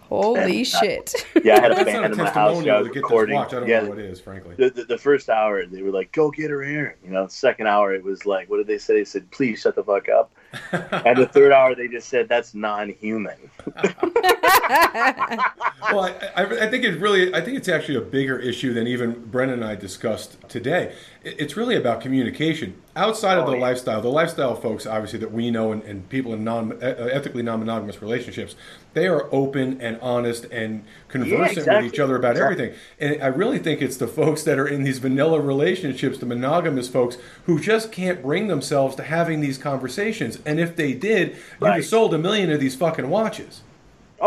[0.00, 1.14] Holy And, uh, shit.
[1.44, 2.64] Yeah, I had a That's band in my house.
[2.64, 3.34] Yeah, testimonial I was to get this recording.
[3.36, 3.54] watch.
[3.54, 4.54] I don't Yeah, know what it is, frankly.
[4.56, 7.66] the, the, the first hour they were like go get her here you know second
[7.66, 10.30] hour it was like what did they say they said please shut the fuck up
[10.72, 13.38] and the third hour they just said that's non-human
[14.68, 18.86] well, I, I, I think it really, I think it's actually a bigger issue than
[18.86, 20.94] even Brennan and I discussed today.
[21.22, 23.62] It- It's really about communication outside of Oh, the yeah.
[23.62, 24.00] lifestyle.
[24.00, 28.54] The lifestyle folks, obviously, that we know and, and people in non ethically non-monogamous relationships,
[28.94, 31.84] they are open and honest and conversant exactly.
[31.84, 32.64] with each other about Exactly.
[32.64, 32.80] everything.
[32.98, 36.88] And I really think it's the folks that are in these vanilla relationships, the monogamous
[36.88, 40.38] folks, who just can't bring themselves to having these conversations.
[40.46, 43.62] And if they did, you'd have sold a million of these fucking watches.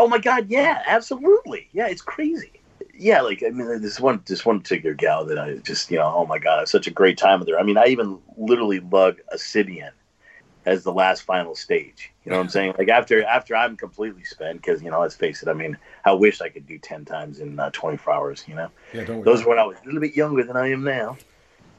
[0.00, 1.68] Oh my god, yeah, absolutely.
[1.72, 2.50] Yeah, it's crazy.
[2.94, 6.10] Yeah, like I mean, this one, this one particular gal that I just, you know,
[6.16, 7.58] oh my god, I had such a great time with her.
[7.60, 9.92] I mean, I even literally lug Obsidian
[10.64, 12.10] as the last final stage.
[12.24, 12.76] You know what I'm saying?
[12.78, 15.50] Like after after I'm completely spent, because you know, let's face it.
[15.50, 15.76] I mean,
[16.06, 18.44] I wish I could do ten times in uh, 24 hours.
[18.48, 20.70] You know, Yeah, don't those were when I was a little bit younger than I
[20.70, 21.18] am now.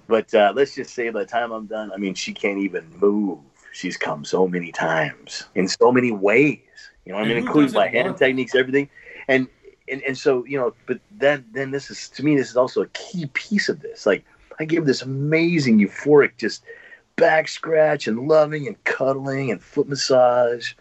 [0.07, 2.85] But uh, let's just say by the time I'm done, I mean, she can't even
[2.99, 3.39] move.
[3.71, 6.59] She's come so many times in so many ways.
[7.05, 8.89] You know, what I mean, including my hand techniques, everything,
[9.27, 9.47] and,
[9.87, 10.73] and and so you know.
[10.85, 14.05] But then then this is to me this is also a key piece of this.
[14.05, 14.23] Like
[14.59, 16.63] I give this amazing euphoric just
[17.15, 20.73] back scratch and loving and cuddling and foot massage.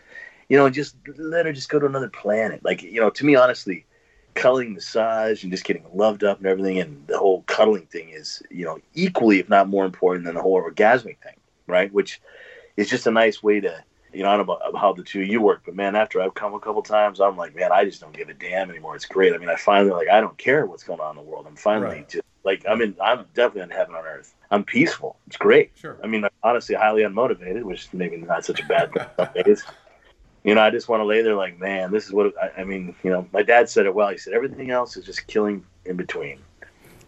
[0.48, 2.64] You know, just let her just go to another planet.
[2.64, 3.86] Like you know, to me, honestly,
[4.34, 8.42] cuddling massage and just getting loved up and everything and the whole cuddling thing is
[8.50, 11.34] you know equally if not more important than the whole orgasmic thing
[11.66, 12.20] right which
[12.76, 15.22] is just a nice way to you know i don't know about how the two
[15.22, 17.84] of you work but man after i've come a couple times i'm like man i
[17.84, 20.36] just don't give a damn anymore it's great i mean i finally like i don't
[20.38, 22.08] care what's going on in the world i'm finally Right.
[22.08, 25.98] just like i'm in i'm definitely in heaven on earth i'm peaceful it's great Sure.
[26.02, 29.56] i mean I'm honestly highly unmotivated which maybe not such a bad thing
[30.44, 32.64] you know, I just want to lay there like, man, this is what I, I
[32.64, 32.94] mean.
[33.02, 34.08] You know, my dad said it well.
[34.08, 36.40] He said everything else is just killing in between,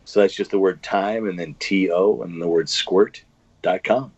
[0.05, 4.11] So that's just the word time and then T-O and the word squirt.com.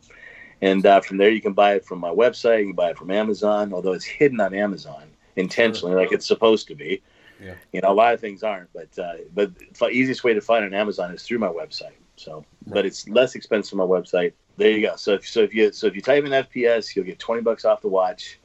[0.62, 2.60] And uh, from there, you can buy it from my website.
[2.60, 5.04] You can buy it from Amazon, although it's hidden on Amazon
[5.36, 7.02] intentionally, like it's supposed to be.
[7.42, 7.54] Yeah.
[7.72, 10.66] You know, a lot of things aren't, but uh, but the easiest way to find
[10.66, 11.94] it on Amazon is through my website.
[12.18, 14.34] So, but it's less expensive on my website.
[14.58, 14.98] There you go.
[14.98, 17.64] So if so if you so if you type in FPS, you'll get twenty bucks
[17.64, 18.40] off the watch,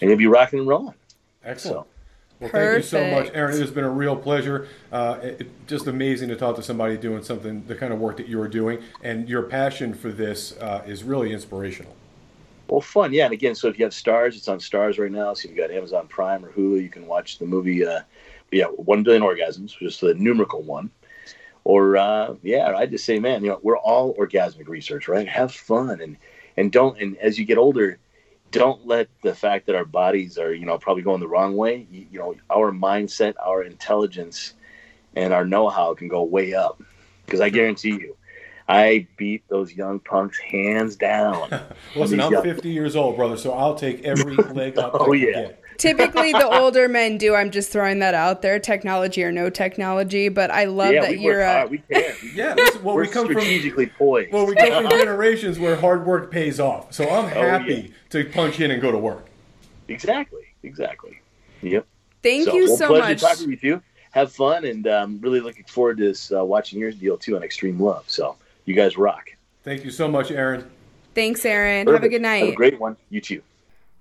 [0.00, 0.94] and you'll be rocking and rolling.
[1.44, 1.86] Excellent.
[1.86, 1.99] So-
[2.40, 3.54] Well, thank you so much, Aaron.
[3.54, 4.66] It has been a real pleasure.
[4.90, 8.28] Uh, it, just amazing to talk to somebody doing something, the kind of work that
[8.28, 11.94] you are doing, and your passion for this uh, is really inspirational.
[12.68, 13.24] Well, fun, yeah.
[13.24, 15.34] And again, so if you have Starz, it's on Starz right now.
[15.34, 17.84] So if you've got Amazon Prime or Hulu, you can watch the movie.
[17.84, 18.00] Uh,
[18.50, 20.90] yeah, One Billion Orgasms, just the numerical one.
[21.64, 25.28] Or uh, yeah, I just say, man, you know, we're all orgasmic research, right?
[25.28, 26.16] Have fun and
[26.56, 26.98] and don't.
[27.00, 27.98] And as you get older,
[28.50, 31.86] don't let the fact that our bodies are, you know, probably going the wrong way.
[31.90, 34.54] You, you know, our mindset, our intelligence,
[35.14, 36.82] and our know-how can go way up.
[37.24, 38.16] Because I guarantee you,
[38.68, 41.48] I beat those young punks hands down.
[41.94, 44.92] Listen, I'm young- 50 years old, brother, so I'll take every leg up.
[44.94, 45.50] Oh, yeah.
[45.82, 45.96] Get.
[45.96, 47.34] Typically, the older men do.
[47.34, 50.28] I'm just throwing that out there, technology or no technology.
[50.28, 51.38] But I love yeah, that we you're.
[51.38, 51.70] work Uh, hard.
[51.70, 52.14] We can.
[52.34, 54.32] Yeah, listen, well, We're we come from strategically poised.
[54.32, 56.92] well, we come from generations where hard work pays off.
[56.92, 59.26] So I'm Oh, happy to punch in and go to work.
[59.88, 61.20] exactly, exactly.
[61.62, 61.86] Yep.
[62.22, 63.20] thank so, you well, so pleasure much.
[63.20, 63.82] talking with you.
[64.12, 67.42] Have fun, and um, really looking forward to this, uh, watching your deal too on
[67.42, 68.04] Extreme Love.
[68.08, 69.30] So you guys rock.
[69.62, 70.68] Thank you so much, Aaron.
[71.14, 71.86] Thanks, Aaron.
[71.86, 72.38] Have a good night.
[72.44, 72.96] Have a great one.
[73.10, 73.42] You too.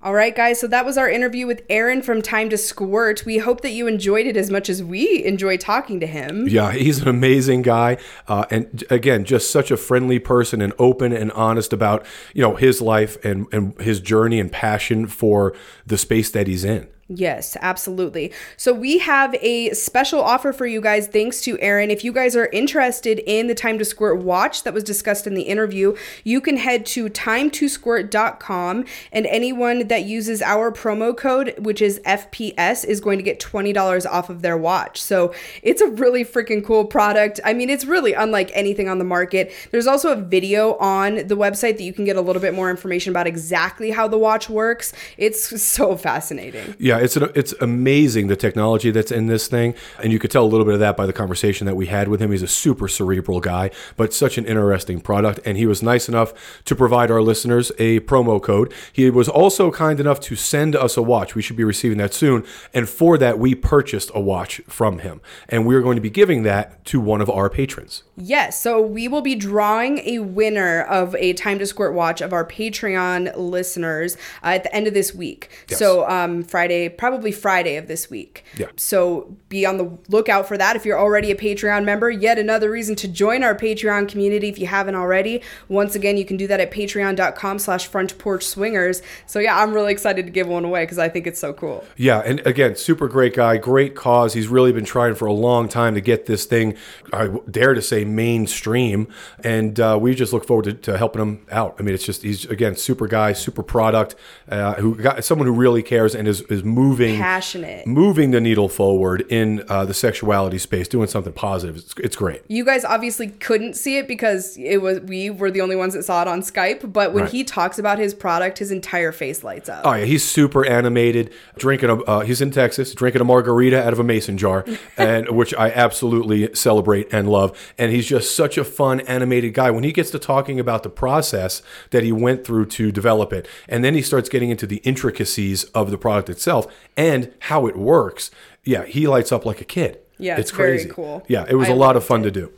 [0.01, 0.61] All right, guys.
[0.61, 3.25] So that was our interview with Aaron from Time to Squirt.
[3.25, 6.47] We hope that you enjoyed it as much as we enjoy talking to him.
[6.47, 7.97] Yeah, he's an amazing guy,
[8.29, 12.55] uh, and again, just such a friendly person and open and honest about you know
[12.55, 15.53] his life and and his journey and passion for
[15.85, 16.87] the space that he's in.
[17.11, 18.31] Yes, absolutely.
[18.55, 21.89] So we have a special offer for you guys thanks to Aaron.
[21.89, 25.33] If you guys are interested in the Time to Squirt watch that was discussed in
[25.33, 31.81] the interview, you can head to time2squirt.com and anyone that uses our promo code, which
[31.81, 35.01] is FPS, is going to get $20 off of their watch.
[35.01, 35.33] So
[35.63, 37.39] it's a really freaking cool product.
[37.43, 39.51] I mean, it's really unlike anything on the market.
[39.71, 42.69] There's also a video on the website that you can get a little bit more
[42.69, 44.93] information about exactly how the watch works.
[45.17, 46.75] It's so fascinating.
[46.77, 50.45] Yeah, it's an, it's amazing the technology that's in this thing, and you could tell
[50.45, 52.31] a little bit of that by the conversation that we had with him.
[52.31, 56.61] He's a super cerebral guy, but such an interesting product, and he was nice enough
[56.65, 58.73] to provide our listeners a promo code.
[58.91, 61.35] He was also kind enough to send us a watch.
[61.35, 65.21] We should be receiving that soon, and for that we purchased a watch from him,
[65.47, 68.03] and we're going to be giving that to one of our patrons.
[68.17, 72.33] Yes, so we will be drawing a winner of a Time to Squirt watch of
[72.33, 75.49] our Patreon listeners uh, at the end of this week.
[75.67, 78.43] So um, Friday, Thursday, probably Friday of this week.
[78.57, 78.67] Yeah.
[78.75, 80.75] So be on the lookout for that.
[80.75, 84.59] If you're already a Patreon member, yet another reason to join our Patreon community if
[84.59, 85.41] you haven't already.
[85.67, 89.01] Once again, you can do that at patreon.com slash front porch swingers.
[89.25, 91.85] So yeah, I'm really excited to give one away because I think it's so cool.
[91.95, 94.33] Yeah, and again, super great guy, great cause.
[94.33, 96.75] He's really been trying for a long time to get this thing,
[97.13, 99.07] I dare to say, mainstream.
[99.43, 101.75] And uh, we just look forward to, to helping him out.
[101.79, 104.15] I mean, it's just he's again super guy, super product,
[104.49, 106.78] uh, who got someone who really cares and is is moving
[107.17, 107.85] Passionate.
[107.87, 111.77] moving the needle forward in uh, the sexuality space, doing something positive.
[111.77, 112.41] It's, it's great.
[112.47, 116.03] You guys obviously couldn't see it because it was we were the only ones that
[116.03, 116.91] saw it on Skype.
[116.91, 117.31] But when Right.
[117.31, 119.81] he talks about his product, his entire face lights up.
[119.85, 121.31] Oh yeah, he's super animated.
[121.57, 124.65] Drinking a, uh, he's in Texas, drinking a margarita out of a mason jar,
[124.97, 127.57] and which I absolutely celebrate and love.
[127.77, 129.71] And he's just such a fun, animated guy.
[129.71, 131.61] When he gets to talking about the process
[131.91, 135.63] that he went through to develop it, and then he starts getting into the intricacies
[135.75, 136.58] of the product itself
[136.97, 138.31] and how it works.
[138.63, 139.99] Yeah, he lights up like a kid.
[140.17, 140.89] Yeah, it's it's crazy.
[140.89, 141.23] cool.
[141.27, 142.23] Yeah, it was I a lot of fun it.
[142.25, 142.51] to do.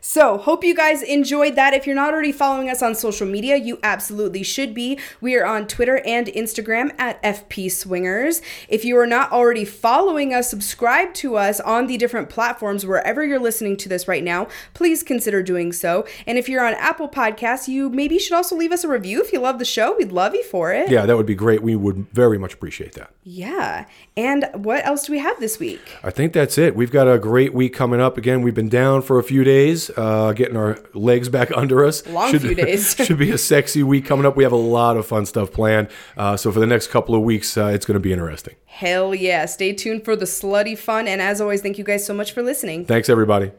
[0.00, 1.74] So, hope you guys enjoyed that.
[1.74, 4.98] If you're not already following us on social media, you absolutely should be.
[5.20, 8.40] We are on Twitter and Instagram at FP Swingers.
[8.68, 13.24] If you are not already following us, subscribe to us on the different platforms wherever
[13.24, 14.48] you're listening to this right now.
[14.72, 16.06] Please consider doing so.
[16.26, 19.32] And if you're on Apple Podcasts, you maybe should also leave us a review if
[19.32, 19.96] you love the show.
[19.96, 20.90] We'd love you for it.
[20.90, 21.62] Yeah, that would be great.
[21.62, 23.10] We would very much appreciate that.
[23.22, 23.84] Yeah.
[24.16, 25.80] And what else do we have this week?
[26.02, 26.74] I think that's it.
[26.74, 28.16] We've got a great week coming up.
[28.16, 32.06] Again, we've been down for a few days, uh, getting our legs back under us.
[32.06, 32.94] Long few days.
[33.04, 34.36] should be a sexy week coming up.
[34.36, 35.88] We have a lot of fun stuff planned.
[36.16, 38.54] Uh, so for the next couple of weeks, uh, it's going to be interesting.
[38.66, 39.46] Hell yeah.
[39.46, 41.08] Stay tuned for the slutty fun.
[41.08, 42.84] And as always, thank you guys so much for listening.
[42.84, 43.52] Thanks, everybody.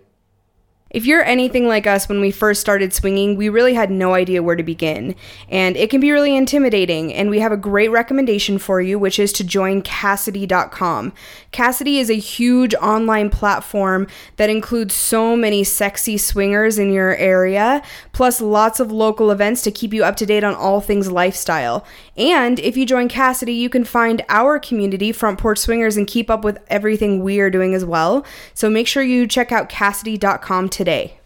[0.91, 4.43] If you're anything like us when we first started swinging, we really had no idea
[4.43, 5.15] where to begin.
[5.49, 7.13] And it can be really intimidating.
[7.13, 11.13] And we have a great recommendation for you, which is to join Kasidie.com.
[11.53, 17.81] Kasidie is a huge online platform that includes so many sexy swingers in your area,
[18.11, 21.85] plus lots of local events to keep you up to date on all things lifestyle.
[22.17, 26.29] And if you join Kasidie, you can find our community, Front Porch Swingers, and keep
[26.29, 28.25] up with everything we are doing as well.
[28.53, 31.20] So make sure you check out Kasidie.com today.